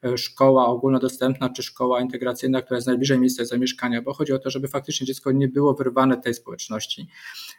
e, 0.05 0.19
szkoła 0.19 0.67
ogólnodostępna 0.67 1.49
czy 1.49 1.63
szkoła 1.63 2.01
integracyjna, 2.01 2.63
która 2.63 2.77
jest 2.77 2.87
najbliżej 2.87 3.19
miejsca 3.19 3.45
zamieszkania, 3.45 4.03
bo 4.03 4.15
chodzi 4.15 4.33
o 4.33 4.39
to, 4.39 4.51
żeby 4.51 4.69
faktycznie 4.69 5.07
dziecko 5.07 5.33
nie 5.33 5.49
było 5.49 5.75
wyrwane 5.75 6.17
tej 6.17 6.35
społeczności, 6.35 7.09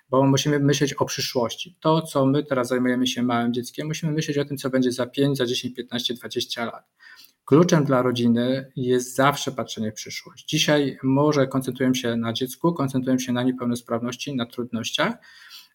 bo 0.09 0.23
musimy 0.23 0.59
myśleć 0.59 0.93
o 0.93 1.05
przyszłości. 1.05 1.75
To, 1.79 2.01
co 2.01 2.25
my 2.25 2.43
teraz 2.43 2.67
zajmujemy 2.67 3.07
się 3.07 3.23
małym 3.23 3.53
dzieckiem, 3.53 3.87
musimy 3.87 4.11
myśleć 4.11 4.37
o 4.37 4.45
tym, 4.45 4.57
co 4.57 4.69
będzie 4.69 4.91
za 4.91 5.05
5, 5.05 5.37
za 5.37 5.45
10, 5.45 5.75
15, 5.75 6.13
20 6.13 6.65
lat. 6.65 6.85
Kluczem 7.51 7.83
dla 7.83 8.01
rodziny 8.01 8.71
jest 8.75 9.15
zawsze 9.15 9.51
patrzenie 9.51 9.91
w 9.91 9.95
przyszłość. 9.95 10.45
Dzisiaj 10.45 10.97
może 11.03 11.47
koncentrujemy 11.47 11.95
się 11.95 12.15
na 12.15 12.33
dziecku, 12.33 12.73
koncentrujemy 12.73 13.19
się 13.19 13.33
na 13.33 13.43
niepełnosprawności, 13.43 14.35
na 14.35 14.45
trudnościach, 14.45 15.13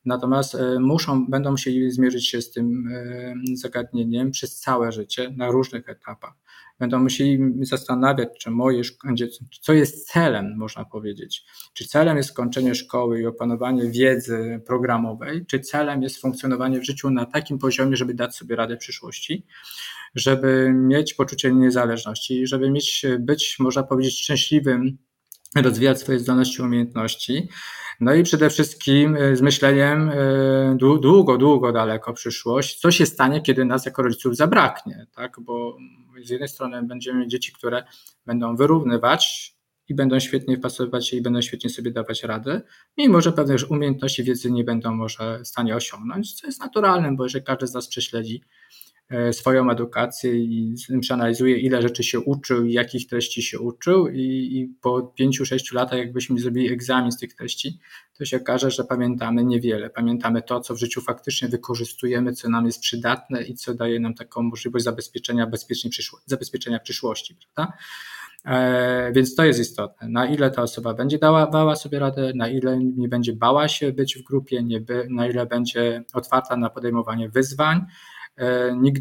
natomiast 0.04 0.54
e, 0.54 0.80
muszą, 0.80 1.26
będą 1.26 1.50
musieli 1.50 1.90
zmierzyć 1.90 2.28
się 2.28 2.42
z 2.42 2.50
tym 2.50 2.88
e, 2.92 3.34
zagadnieniem 3.54 4.30
przez 4.30 4.60
całe 4.60 4.92
życie 4.92 5.30
na 5.36 5.50
różnych 5.50 5.88
etapach. 5.88 6.32
Będą 6.78 7.00
musieli 7.00 7.38
zastanawiać, 7.62 8.28
czy 8.38 8.50
moje 8.50 8.82
co 9.60 9.72
jest 9.72 10.06
celem, 10.12 10.56
można 10.56 10.84
powiedzieć. 10.84 11.44
Czy 11.74 11.84
celem 11.84 12.16
jest 12.16 12.28
skończenie 12.28 12.74
szkoły 12.74 13.20
i 13.20 13.26
opanowanie 13.26 13.90
wiedzy 13.90 14.62
programowej, 14.66 15.46
czy 15.46 15.60
celem 15.60 16.02
jest 16.02 16.20
funkcjonowanie 16.20 16.80
w 16.80 16.86
życiu 16.86 17.10
na 17.10 17.26
takim 17.26 17.58
poziomie, 17.58 17.96
żeby 17.96 18.14
dać 18.14 18.36
sobie 18.36 18.56
radę 18.56 18.76
w 18.76 18.80
przyszłości 18.80 19.46
żeby 20.16 20.72
mieć 20.74 21.14
poczucie 21.14 21.52
niezależności, 21.52 22.46
żeby 22.46 22.70
mieć, 22.70 23.06
być, 23.18 23.56
można 23.58 23.82
powiedzieć, 23.82 24.20
szczęśliwym, 24.20 24.98
rozwijać 25.56 26.00
swoje 26.00 26.18
zdolności, 26.18 26.62
umiejętności. 26.62 27.48
No 28.00 28.14
i 28.14 28.22
przede 28.22 28.50
wszystkim 28.50 29.16
e, 29.16 29.36
z 29.36 29.42
myśleniem 29.42 30.10
e, 30.10 30.76
długo, 31.00 31.38
długo 31.38 31.72
daleko 31.72 32.12
przyszłość, 32.12 32.80
co 32.80 32.90
się 32.90 33.06
stanie, 33.06 33.40
kiedy 33.42 33.64
nas 33.64 33.86
jako 33.86 34.02
rodziców 34.02 34.36
zabraknie, 34.36 35.06
tak? 35.14 35.36
Bo 35.40 35.76
z 36.24 36.30
jednej 36.30 36.48
strony 36.48 36.82
będziemy 36.82 37.20
mieć 37.20 37.30
dzieci, 37.30 37.52
które 37.52 37.84
będą 38.26 38.56
wyrównywać 38.56 39.52
i 39.88 39.94
będą 39.94 40.20
świetnie 40.20 40.56
wpasowywać 40.56 41.08
się 41.08 41.16
i 41.16 41.22
będą 41.22 41.42
świetnie 41.42 41.70
sobie 41.70 41.90
dawać 41.90 42.22
radę, 42.22 42.62
mimo 42.98 43.20
że 43.20 43.32
pewne 43.32 43.56
umiejętności 43.70 44.24
wiedzy 44.24 44.52
nie 44.52 44.64
będą 44.64 44.94
może 44.94 45.40
w 45.44 45.48
stanie 45.48 45.76
osiągnąć, 45.76 46.34
co 46.34 46.46
jest 46.46 46.60
naturalnym, 46.60 47.16
bo 47.16 47.24
jeżeli 47.24 47.44
każdy 47.44 47.66
z 47.66 47.74
nas 47.74 47.88
prześledzi 47.88 48.42
swoją 49.32 49.70
edukację 49.70 50.34
i 50.34 50.74
przeanalizuje, 51.00 51.58
ile 51.58 51.82
rzeczy 51.82 52.02
się 52.02 52.20
uczył 52.20 52.64
i 52.64 52.72
jakich 52.72 53.06
treści 53.06 53.42
się 53.42 53.58
uczył, 53.58 54.08
i, 54.08 54.20
i 54.20 54.74
po 54.80 55.02
pięciu, 55.02 55.46
sześciu 55.46 55.74
latach, 55.74 55.98
jakbyśmy 55.98 56.40
zrobili 56.40 56.72
egzamin 56.72 57.12
z 57.12 57.18
tych 57.18 57.34
treści, 57.34 57.78
to 58.18 58.24
się 58.24 58.36
okaże, 58.36 58.70
że 58.70 58.84
pamiętamy 58.84 59.44
niewiele. 59.44 59.90
Pamiętamy 59.90 60.42
to, 60.42 60.60
co 60.60 60.74
w 60.74 60.78
życiu 60.78 61.00
faktycznie 61.00 61.48
wykorzystujemy, 61.48 62.32
co 62.32 62.48
nam 62.48 62.66
jest 62.66 62.80
przydatne 62.80 63.42
i 63.42 63.54
co 63.54 63.74
daje 63.74 64.00
nam 64.00 64.14
taką 64.14 64.42
możliwość 64.42 64.84
zabezpieczenia, 64.84 65.46
bezpiecznej 65.46 65.90
przyszło- 65.90 66.20
zabezpieczenia 66.26 66.78
przyszłości, 66.78 67.36
prawda? 67.54 67.72
E, 68.44 69.12
więc 69.12 69.34
to 69.34 69.44
jest 69.44 69.60
istotne. 69.60 70.08
Na 70.08 70.26
ile 70.26 70.50
ta 70.50 70.62
osoba 70.62 70.94
będzie 70.94 71.18
dała 71.18 71.76
sobie 71.76 71.98
radę, 71.98 72.32
na 72.34 72.48
ile 72.48 72.78
nie 72.78 73.08
będzie 73.08 73.32
bała 73.32 73.68
się 73.68 73.92
być 73.92 74.18
w 74.18 74.22
grupie, 74.22 74.62
nie 74.62 74.80
by, 74.80 75.06
na 75.10 75.26
ile 75.26 75.46
będzie 75.46 76.04
otwarta 76.12 76.56
na 76.56 76.70
podejmowanie 76.70 77.28
wyzwań, 77.28 77.80
E, 77.80 77.86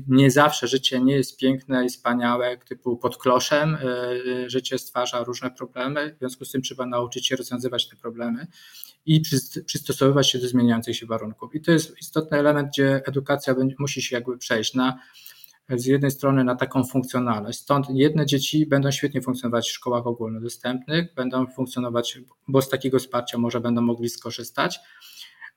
nie 0.08 0.32
zawsze 0.32 0.68
życie 0.68 1.02
nie 1.02 1.16
jest 1.16 1.38
piękne 1.38 1.86
i 1.86 1.90
wspaniałe, 1.90 2.58
typu 2.58 2.98
pod 2.98 3.18
kloszem. 3.18 3.76
E, 3.76 4.50
życie 4.50 4.80
stwarza 4.80 5.24
różne 5.24 5.52
problemy, 5.52 6.16
w 6.16 6.20
związku 6.20 6.46
z 6.46 6.52
tym 6.52 6.62
trzeba 6.62 6.86
nauczyć 6.86 7.28
się 7.28 7.36
rozwiązywać 7.36 7.90
te 7.90 7.96
problemy 7.96 8.48
i 9.06 9.22
przystosowywać 9.66 10.30
się 10.32 10.40
do 10.40 10.48
zmieniających 10.48 10.96
się 10.96 11.06
warunków. 11.06 11.56
I 11.56 11.62
to 11.62 11.72
jest 11.72 12.02
istotny 12.02 12.38
element, 12.38 12.70
gdzie 12.70 13.02
edukacja 13.06 13.56
musi 13.80 14.02
się 14.02 14.16
jakby 14.16 14.38
przejść 14.38 14.74
na 14.74 15.00
z 15.70 15.86
jednej 15.86 16.12
strony 16.12 16.44
na 16.44 16.56
taką 16.56 16.84
funkcjonalność. 16.84 17.60
Stąd 17.60 17.90
jedne 17.90 18.26
dzieci 18.26 18.66
będą 18.66 18.92
świetnie 18.92 19.22
funkcjonować 19.22 19.68
w 19.68 19.74
szkołach 19.74 20.08
ogólnodostępnych, 20.08 21.14
będą 21.16 21.48
funkcjonować, 21.48 22.20
bo 22.48 22.62
z 22.62 22.70
takiego 22.70 23.00
wsparcia 23.00 23.38
może 23.38 23.60
będą 23.60 23.82
mogli 23.82 24.10
skorzystać, 24.10 24.80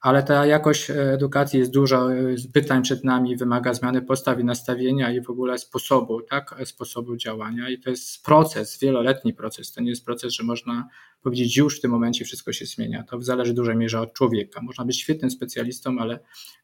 ale 0.01 0.23
ta 0.23 0.47
jakość 0.47 0.91
edukacji 0.91 1.59
jest 1.59 1.73
dużo 1.73 2.09
pytań 2.53 2.83
przed 2.83 3.05
nami, 3.05 3.37
wymaga 3.37 3.75
zmiany 3.75 4.03
postaw 4.03 4.41
i 4.41 4.45
nastawienia 4.45 5.13
i 5.13 5.21
w 5.21 5.31
ogóle 5.31 5.59
sposobu, 5.59 6.23
tak, 6.23 6.55
sposobu 6.65 7.17
działania. 7.17 7.71
I 7.71 7.79
to 7.79 7.91
jest 7.91 8.25
proces, 8.25 8.79
wieloletni 8.79 9.35
proces, 9.35 9.73
to 9.73 9.81
nie 9.81 9.91
jest 9.91 10.05
proces, 10.05 10.33
że 10.33 10.45
można 10.45 10.89
powiedzieć 11.23 11.57
już 11.57 11.79
w 11.79 11.81
tym 11.81 11.91
momencie 11.91 12.25
wszystko 12.25 12.53
się 12.53 12.67
zmienia, 12.67 13.03
to 13.03 13.21
zależy 13.21 13.53
w 13.53 13.57
dużej 13.57 13.77
mierze 13.77 14.01
od 14.01 14.13
człowieka, 14.13 14.63
można 14.63 14.85
być 14.85 15.01
świetnym 15.01 15.31
specjalistą, 15.31 15.99
ale 15.99 16.19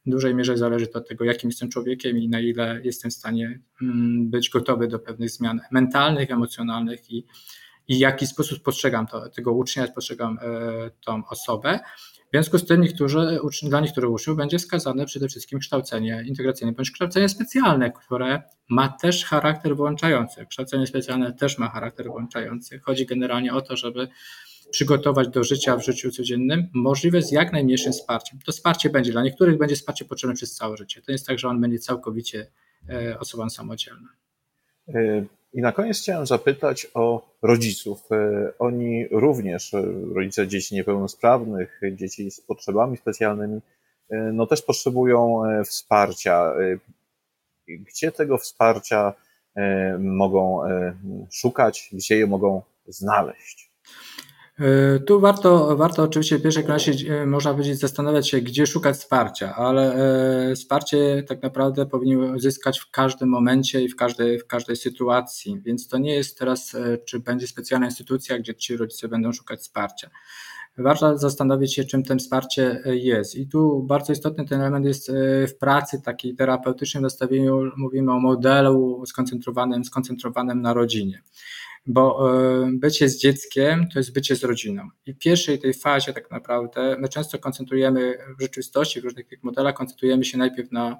w 0.07 0.11
dużej 0.11 0.35
mierze 0.35 0.57
zależy 0.57 0.87
to 0.87 0.99
od 0.99 1.09
tego, 1.09 1.25
jakim 1.25 1.51
jestem 1.51 1.68
człowiekiem 1.68 2.18
i 2.18 2.29
na 2.29 2.40
ile 2.40 2.81
jestem 2.85 3.11
w 3.11 3.14
stanie 3.14 3.61
mm, 3.83 4.31
być 4.31 4.51
gotowy 4.51 4.88
do 4.88 4.99
pewnych 4.99 5.31
zmian 5.31 5.61
mentalnych, 5.70 6.31
emocjonalnych 6.31 7.11
i, 7.11 7.27
i 7.88 7.94
w 7.94 7.99
jaki 7.99 8.27
sposób 8.27 8.62
postrzegam 8.62 9.07
to, 9.07 9.29
tego 9.29 9.53
ucznia, 9.53 9.88
postrzegam 9.88 10.38
e, 10.42 10.90
tą 11.05 11.27
osobę. 11.27 11.81
W 12.35 12.37
związku 12.37 12.59
z 12.59 12.66
tym 12.66 12.81
niektórzy, 12.81 13.38
dla 13.62 13.81
niektórych 13.81 14.11
uczniów 14.11 14.37
będzie 14.37 14.59
skazane 14.59 15.07
przede 15.07 15.29
wszystkim 15.29 15.59
kształcenie 15.59 16.25
integracyjne 16.27 16.73
bądź 16.73 16.90
kształcenie 16.90 17.29
specjalne, 17.29 17.92
które 17.92 18.42
ma 18.68 18.88
też 18.88 19.25
charakter 19.25 19.77
włączający. 19.77 20.47
Kształcenie 20.47 20.87
specjalne 20.87 21.33
też 21.33 21.59
ma 21.59 21.68
charakter 21.68 22.07
włączający. 22.07 22.79
Chodzi 22.79 23.07
generalnie 23.07 23.55
o 23.55 23.61
to, 23.61 23.77
żeby 23.77 24.09
przygotować 24.70 25.29
do 25.29 25.44
życia 25.44 25.77
w 25.77 25.85
życiu 25.85 26.11
codziennym, 26.11 26.68
możliwe 26.75 27.23
z 27.23 27.33
jak 27.33 27.53
najmniejszym 27.53 27.92
wsparciem. 27.92 28.38
To 28.44 28.53
wsparcie 28.53 28.90
będzie, 28.90 29.12
dla 29.12 29.23
niektórych 29.23 29.59
będzie 29.59 29.77
wsparcie 29.77 30.05
potrzebne 30.05 30.35
przez 30.35 30.55
całe 30.55 30.77
życie. 30.77 31.03
To 31.03 31.12
jest 31.12 31.27
tak, 31.27 31.38
że 31.38 31.49
on 31.49 31.61
będzie 31.61 31.79
całkowicie 31.79 32.47
e, 32.88 33.18
osobą 33.18 33.51
samodzielną. 33.51 34.09
E, 35.55 35.59
I 35.59 35.61
na 35.61 35.73
koniec 35.73 35.99
chciałem 35.99 36.27
zapytać 36.27 36.87
o 36.95 37.29
rodziców. 37.43 38.12
E, 38.12 38.53
oni 38.59 39.09
również, 39.11 39.73
rodzice 40.14 40.49
dzieci 40.49 40.75
niepełnosprawnych, 40.75 41.81
dzieci 41.93 42.31
z 42.31 42.40
potrzebami 42.40 42.97
specjalnymi, 42.97 43.61
no 44.33 44.47
też 44.47 44.62
potrzebują 44.62 45.43
wsparcia. 45.64 46.55
Gdzie 47.69 48.12
tego 48.12 48.38
wsparcia 48.38 49.12
mogą 49.99 50.61
szukać, 51.31 51.90
gdzie 51.93 52.17
je 52.17 52.27
mogą 52.27 52.62
znaleźć? 52.87 53.74
E, 54.61 54.99
tu 54.99 55.21
warto, 55.21 55.77
warto 55.77 56.03
oczywiście 56.03 56.38
w 56.38 56.43
pierwszej 56.43 56.64
klasie 56.64 56.93
e, 57.11 57.27
można 57.27 57.53
powiedzieć 57.53 57.79
zastanawiać 57.79 58.29
się, 58.29 58.40
gdzie 58.40 58.67
szukać 58.67 58.97
wsparcia, 58.97 59.55
ale 59.55 59.95
e, 60.51 60.55
wsparcie 60.55 61.25
tak 61.29 61.43
naprawdę 61.43 61.87
powinien 61.87 62.38
zyskać 62.38 62.81
w 62.81 62.90
każdym 62.90 63.29
momencie 63.29 63.83
i 63.83 63.88
w 63.88 63.97
każdej, 63.97 64.38
w 64.38 64.47
każdej 64.47 64.77
sytuacji, 64.77 65.61
więc 65.61 65.88
to 65.88 65.99
nie 65.99 66.14
jest 66.14 66.38
teraz, 66.38 66.77
czy 67.05 67.21
będzie 67.21 67.47
specjalna 67.47 67.87
instytucja, 67.87 68.38
gdzie 68.38 68.55
ci 68.55 68.77
rodzice 68.77 69.09
będą 69.09 69.33
szukać 69.33 69.61
wsparcia. 69.61 70.11
Warto 70.79 71.19
zastanowić 71.19 71.75
się, 71.75 71.85
czym 71.85 72.03
to 72.03 72.17
wsparcie 72.17 72.83
jest. 72.87 73.35
I 73.35 73.49
tu 73.49 73.83
bardzo 73.83 74.12
istotny 74.12 74.45
ten 74.45 74.61
element 74.61 74.87
jest 74.87 75.12
w 75.49 75.59
pracy 75.61 76.03
takiej 76.03 76.35
terapeutycznej 76.35 77.03
nastawieniu, 77.03 77.71
mówimy 77.77 78.12
o 78.12 78.21
modelu 78.21 79.03
skoncentrowanym, 79.07 79.85
skoncentrowanym 79.85 80.62
na 80.62 80.75
rodzinie 80.75 81.23
bo 81.87 82.35
e, 82.37 82.70
bycie 82.73 83.09
z 83.09 83.18
dzieckiem 83.18 83.88
to 83.88 83.99
jest 83.99 84.12
bycie 84.12 84.37
z 84.37 84.44
rodziną. 84.44 84.88
I 85.07 85.12
w 85.12 85.18
pierwszej 85.18 85.59
tej 85.59 85.75
fazie 85.75 86.12
tak 86.12 86.31
naprawdę 86.31 86.97
my 86.99 87.09
często 87.09 87.38
koncentrujemy 87.38 88.18
w 88.38 88.42
rzeczywistości, 88.42 89.01
w 89.01 89.05
różnych 89.05 89.27
tych 89.27 89.42
modelach 89.42 89.75
koncentrujemy 89.75 90.25
się 90.25 90.38
najpierw 90.38 90.73
na 90.73 90.97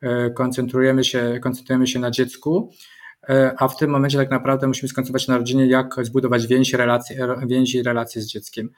e, 0.00 0.30
koncentrujemy 0.30 1.04
się, 1.04 1.38
koncentrujemy 1.42 1.86
się 1.86 1.98
na 1.98 2.10
dziecku, 2.10 2.70
e, 3.28 3.54
a 3.58 3.68
w 3.68 3.76
tym 3.76 3.90
momencie 3.90 4.18
tak 4.18 4.30
naprawdę 4.30 4.66
musimy 4.66 4.88
skoncentrować 4.88 5.24
się 5.24 5.32
na 5.32 5.38
rodzinie, 5.38 5.66
jak 5.66 5.94
zbudować 6.02 6.46
więzi, 6.46 6.76
relacje, 6.76 7.28
więzi 7.46 7.78
i 7.78 7.82
relacje 7.82 8.22
z 8.22 8.26
dzieckiem. 8.26 8.70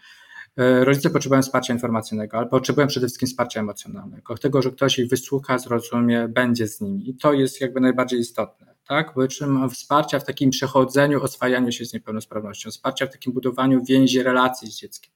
Rodzice 0.56 1.10
potrzebują 1.10 1.42
wsparcia 1.42 1.72
informacyjnego, 1.72 2.38
ale 2.38 2.46
potrzebują 2.46 2.86
przede 2.86 3.06
wszystkim 3.06 3.28
wsparcia 3.28 3.60
emocjonalnego, 3.60 4.38
tego, 4.38 4.62
że 4.62 4.70
ktoś 4.70 4.98
ich 4.98 5.08
wysłucha, 5.08 5.58
zrozumie, 5.58 6.28
będzie 6.28 6.68
z 6.68 6.80
nimi. 6.80 7.10
I 7.10 7.14
to 7.14 7.32
jest 7.32 7.60
jakby 7.60 7.80
najbardziej 7.80 8.20
istotne 8.20 8.72
tak? 8.88 9.14
Czym 9.30 9.70
wsparcia 9.70 10.18
w 10.18 10.24
takim 10.24 10.50
przechodzeniu, 10.50 11.22
oswajaniu 11.22 11.72
się 11.72 11.84
z 11.84 11.92
niepełnosprawnością, 11.92 12.70
wsparcia 12.70 13.06
w 13.06 13.12
takim 13.12 13.32
budowaniu 13.32 13.84
więzi, 13.84 14.22
relacji 14.22 14.70
z 14.70 14.76
dzieckiem, 14.76 15.12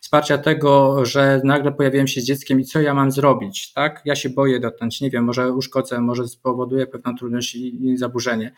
wsparcia 0.00 0.38
tego, 0.38 1.04
że 1.04 1.40
nagle 1.44 1.72
pojawiłem 1.72 2.08
się 2.08 2.20
z 2.20 2.24
dzieckiem 2.24 2.60
i 2.60 2.64
co 2.64 2.80
ja 2.80 2.94
mam 2.94 3.10
zrobić, 3.10 3.72
tak? 3.72 4.02
Ja 4.04 4.16
się 4.16 4.30
boję 4.30 4.60
dotknąć, 4.60 5.00
nie 5.00 5.10
wiem, 5.10 5.24
może 5.24 5.52
uszkodzę, 5.52 6.00
może 6.00 6.28
spowoduje 6.28 6.86
pewną 6.86 7.16
trudność 7.16 7.54
i, 7.54 7.86
i 7.86 7.96
zaburzenie 7.96 8.52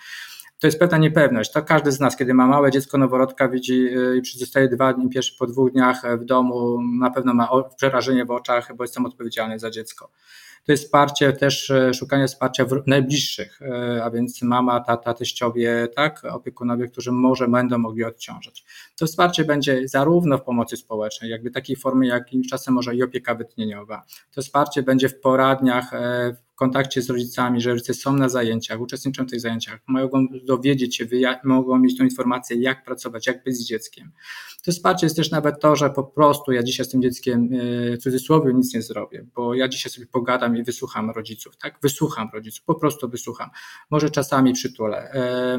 to 0.60 0.66
jest 0.66 0.78
pewna 0.78 0.98
niepewność. 0.98 1.52
To 1.52 1.62
każdy 1.62 1.92
z 1.92 2.00
nas, 2.00 2.16
kiedy 2.16 2.34
ma 2.34 2.46
małe 2.46 2.70
dziecko 2.70 2.98
noworodka, 2.98 3.48
widzi 3.48 3.72
y, 3.72 4.20
i 4.34 4.38
zostaje 4.38 4.68
dwa 4.68 4.92
dni, 4.92 5.08
pierwszy 5.08 5.36
po 5.38 5.46
dwóch 5.46 5.72
dniach 5.72 6.02
w 6.20 6.24
domu, 6.24 6.78
na 7.00 7.10
pewno 7.10 7.34
ma 7.34 7.48
przerażenie 7.76 8.24
w 8.24 8.30
oczach, 8.30 8.76
bo 8.76 8.84
jestem 8.84 9.06
odpowiedzialny 9.06 9.58
za 9.58 9.70
dziecko 9.70 10.10
to 10.68 10.72
jest 10.72 10.84
wsparcie 10.84 11.32
też, 11.32 11.70
e, 11.70 11.94
szukanie 11.94 12.26
wsparcia 12.26 12.64
w 12.64 12.86
najbliższych, 12.86 13.62
e, 13.62 14.04
a 14.04 14.10
więc 14.10 14.42
mama, 14.42 14.80
tata, 14.80 15.14
teściowie, 15.14 15.88
tak, 15.96 16.24
opiekunowie, 16.24 16.88
którzy 16.88 17.12
może 17.12 17.48
będą 17.48 17.78
mogli 17.78 18.04
odciążać. 18.04 18.64
To 18.98 19.06
wsparcie 19.06 19.44
będzie 19.44 19.88
zarówno 19.88 20.38
w 20.38 20.42
pomocy 20.42 20.76
społecznej, 20.76 21.30
jakby 21.30 21.50
takiej 21.50 21.76
formy, 21.76 22.06
jak 22.06 22.26
czasem 22.50 22.74
może 22.74 22.94
i 22.94 23.02
opieka 23.02 23.34
wytnieniowa. 23.34 24.04
To 24.30 24.42
wsparcie 24.42 24.82
będzie 24.82 25.08
w 25.08 25.20
poradniach, 25.20 25.94
e, 25.94 26.36
kontakcie 26.58 27.02
z 27.02 27.10
rodzicami, 27.10 27.60
że 27.60 27.70
rodzice 27.70 27.94
są 27.94 28.12
na 28.12 28.28
zajęciach, 28.28 28.80
uczestniczą 28.80 29.24
w 29.24 29.30
tych 29.30 29.40
zajęciach, 29.40 29.80
mogą 29.86 30.26
dowiedzieć 30.44 30.96
się, 30.96 31.06
mogą 31.44 31.78
mieć 31.78 31.98
tą 31.98 32.04
informację, 32.04 32.56
jak 32.56 32.84
pracować, 32.84 33.26
jak 33.26 33.44
być 33.44 33.56
z 33.56 33.64
dzieckiem. 33.64 34.12
To 34.64 34.72
wsparcie 34.72 35.06
jest 35.06 35.16
też 35.16 35.30
nawet 35.30 35.60
to, 35.60 35.76
że 35.76 35.90
po 35.90 36.04
prostu 36.04 36.52
ja 36.52 36.62
dzisiaj 36.62 36.86
z 36.86 36.88
tym 36.88 37.02
dzieckiem 37.02 37.48
e, 37.52 37.96
w 37.96 37.98
cudzysłowie 37.98 38.54
nic 38.54 38.74
nie 38.74 38.82
zrobię, 38.82 39.26
bo 39.34 39.54
ja 39.54 39.68
dzisiaj 39.68 39.92
sobie 39.92 40.06
pogadam 40.06 40.56
i 40.56 40.62
wysłucham 40.62 41.10
rodziców, 41.10 41.56
tak? 41.56 41.78
Wysłucham 41.82 42.28
rodziców, 42.34 42.64
po 42.64 42.74
prostu 42.74 43.08
wysłucham. 43.08 43.50
Może 43.90 44.10
czasami 44.10 44.52
przytulę, 44.52 44.96
e, 44.96 45.14
e, 45.14 45.58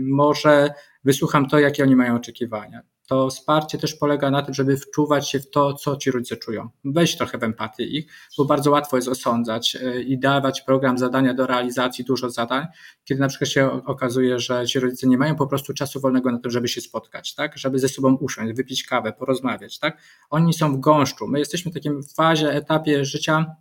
może 0.00 0.70
wysłucham 1.04 1.48
to, 1.48 1.58
jakie 1.58 1.82
oni 1.82 1.96
mają 1.96 2.16
oczekiwania 2.16 2.95
to 3.06 3.28
wsparcie 3.28 3.78
też 3.78 3.94
polega 3.94 4.30
na 4.30 4.42
tym, 4.42 4.54
żeby 4.54 4.76
wczuwać 4.76 5.30
się 5.30 5.40
w 5.40 5.50
to, 5.50 5.74
co 5.74 5.96
ci 5.96 6.10
rodzice 6.10 6.36
czują. 6.36 6.68
Wejść 6.84 7.16
trochę 7.16 7.38
w 7.38 7.42
empatię 7.42 7.84
ich, 7.84 8.12
bo 8.38 8.44
bardzo 8.44 8.70
łatwo 8.70 8.96
jest 8.96 9.08
osądzać 9.08 9.76
e, 9.76 10.02
i 10.02 10.18
dawać 10.18 10.62
program 10.62 10.98
zadania 10.98 11.34
do 11.34 11.46
realizacji, 11.46 12.04
dużo 12.04 12.30
zadań, 12.30 12.66
kiedy 13.04 13.20
na 13.20 13.28
przykład 13.28 13.50
się 13.50 13.84
okazuje, 13.84 14.38
że 14.38 14.66
ci 14.66 14.80
rodzice 14.80 15.06
nie 15.06 15.18
mają 15.18 15.34
po 15.34 15.46
prostu 15.46 15.74
czasu 15.74 16.00
wolnego 16.00 16.32
na 16.32 16.38
to, 16.38 16.50
żeby 16.50 16.68
się 16.68 16.80
spotkać, 16.80 17.34
tak? 17.34 17.58
żeby 17.58 17.78
ze 17.78 17.88
sobą 17.88 18.14
usiąść, 18.14 18.52
wypić 18.52 18.84
kawę, 18.84 19.12
porozmawiać. 19.12 19.78
Tak? 19.78 20.02
Oni 20.30 20.54
są 20.54 20.76
w 20.76 20.80
gąszczu. 20.80 21.28
My 21.28 21.38
jesteśmy 21.38 21.70
w 21.70 21.74
takim 21.74 22.02
fazie, 22.02 22.50
etapie 22.50 23.04
życia 23.04 23.56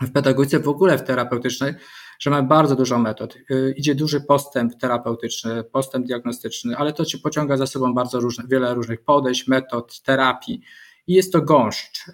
w 0.00 0.12
pedagogice, 0.12 0.60
w 0.60 0.68
ogóle 0.68 0.98
w 0.98 1.02
terapeutycznej, 1.02 1.74
że 2.18 2.30
mamy 2.30 2.48
bardzo 2.48 2.76
dużo 2.76 2.98
metod. 2.98 3.36
Y, 3.50 3.74
idzie 3.76 3.94
duży 3.94 4.20
postęp 4.20 4.80
terapeutyczny, 4.80 5.64
postęp 5.64 6.06
diagnostyczny, 6.06 6.76
ale 6.76 6.92
to 6.92 7.04
ci 7.04 7.18
pociąga 7.18 7.56
za 7.56 7.66
sobą 7.66 7.94
bardzo 7.94 8.20
różne, 8.20 8.44
wiele 8.48 8.74
różnych 8.74 9.04
podejść, 9.04 9.48
metod, 9.48 10.02
terapii. 10.02 10.62
I 11.06 11.14
jest 11.14 11.32
to 11.32 11.42
gąszcz. 11.42 12.08
Y, 12.08 12.12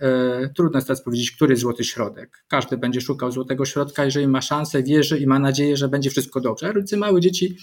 trudno 0.56 0.78
jest 0.78 0.86
teraz 0.86 1.04
powiedzieć, 1.04 1.30
który 1.30 1.56
złoty 1.56 1.84
środek. 1.84 2.44
Każdy 2.48 2.78
będzie 2.78 3.00
szukał 3.00 3.30
złotego 3.30 3.64
środka, 3.64 4.04
jeżeli 4.04 4.28
ma 4.28 4.42
szansę, 4.42 4.82
wierzy 4.82 5.18
i 5.18 5.26
ma 5.26 5.38
nadzieję, 5.38 5.76
że 5.76 5.88
będzie 5.88 6.10
wszystko 6.10 6.40
dobrze. 6.40 6.72
rodzice 6.72 6.96
małych 6.96 7.22
dzieci, 7.22 7.56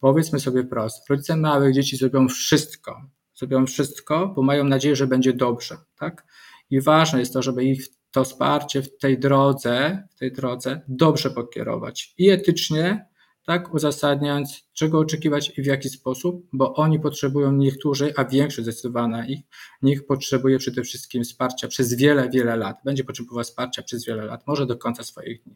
powiedzmy 0.00 0.40
sobie 0.40 0.62
wprost, 0.62 1.10
rodzice 1.10 1.36
małych 1.36 1.74
dzieci 1.74 1.96
zrobią 1.96 2.28
wszystko. 2.28 3.00
Zrobią 3.34 3.66
wszystko, 3.66 4.32
bo 4.36 4.42
mają 4.42 4.64
nadzieję, 4.64 4.96
że 4.96 5.06
będzie 5.06 5.32
dobrze. 5.32 5.76
Tak? 5.98 6.26
I 6.70 6.80
ważne 6.80 7.20
jest 7.20 7.32
to, 7.32 7.42
żeby 7.42 7.64
ich 7.64 7.88
to 8.12 8.24
wsparcie 8.24 8.82
w 8.82 8.98
tej 8.98 9.18
drodze, 9.18 10.08
w 10.10 10.18
tej 10.18 10.32
drodze 10.32 10.80
dobrze 10.88 11.30
pokierować 11.30 12.14
i 12.18 12.30
etycznie, 12.30 13.06
tak, 13.46 13.74
uzasadniając, 13.74 14.68
czego 14.72 14.98
oczekiwać 14.98 15.58
i 15.58 15.62
w 15.62 15.66
jaki 15.66 15.88
sposób, 15.88 16.46
bo 16.52 16.74
oni 16.74 17.00
potrzebują, 17.00 17.52
niektórzy, 17.52 18.12
a 18.16 18.24
większość 18.24 18.62
zdecydowana 18.62 19.26
ich, 19.26 19.40
nich 19.82 20.06
potrzebuje 20.06 20.58
przede 20.58 20.82
wszystkim 20.82 21.24
wsparcia 21.24 21.68
przez 21.68 21.94
wiele, 21.94 22.30
wiele 22.30 22.56
lat. 22.56 22.76
Będzie 22.84 23.04
potrzebował 23.04 23.44
wsparcia 23.44 23.82
przez 23.82 24.06
wiele 24.06 24.24
lat, 24.24 24.46
może 24.46 24.66
do 24.66 24.76
końca 24.76 25.02
swoich 25.02 25.42
dni. 25.42 25.54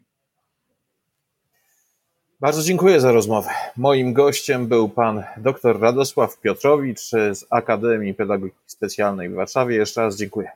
Bardzo 2.39 2.63
dziękuję 2.63 3.01
za 3.01 3.11
rozmowę. 3.11 3.49
Moim 3.77 4.13
gościem 4.13 4.67
był 4.67 4.89
pan 4.89 5.23
dr 5.37 5.79
Radosław 5.79 6.39
Piotrowicz 6.39 6.99
z 7.09 7.45
Akademii 7.49 8.13
Pedagogiki 8.13 8.59
Specjalnej 8.65 9.29
w 9.29 9.33
Warszawie. 9.33 9.75
Jeszcze 9.75 10.01
raz 10.01 10.17
dziękuję. 10.17 10.51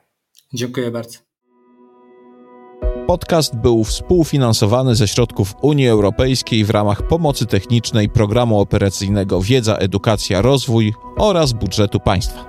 Dziękuję 0.52 0.90
bardzo. 0.90 1.31
Podcast 3.12 3.56
był 3.56 3.84
współfinansowany 3.84 4.94
ze 4.94 5.08
środków 5.08 5.54
Unii 5.60 5.88
Europejskiej 5.88 6.64
w 6.64 6.70
ramach 6.70 7.08
pomocy 7.08 7.46
technicznej 7.46 8.08
Programu 8.08 8.60
Operacyjnego 8.60 9.40
Wiedza, 9.40 9.76
Edukacja, 9.76 10.42
Rozwój 10.42 10.94
oraz 11.18 11.52
budżetu 11.52 12.00
państwa. 12.00 12.44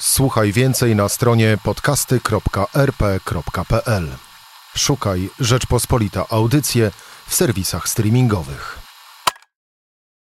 Słuchaj 0.00 0.52
więcej 0.52 0.96
na 0.96 1.08
stronie 1.08 1.58
podcasty.rp.pl. 1.64 4.08
Szukaj 4.76 5.28
Rzeczpospolita 5.40 6.24
Audycje 6.30 6.90
w 7.26 7.34
serwisach 7.34 7.88
streamingowych. 7.88 8.79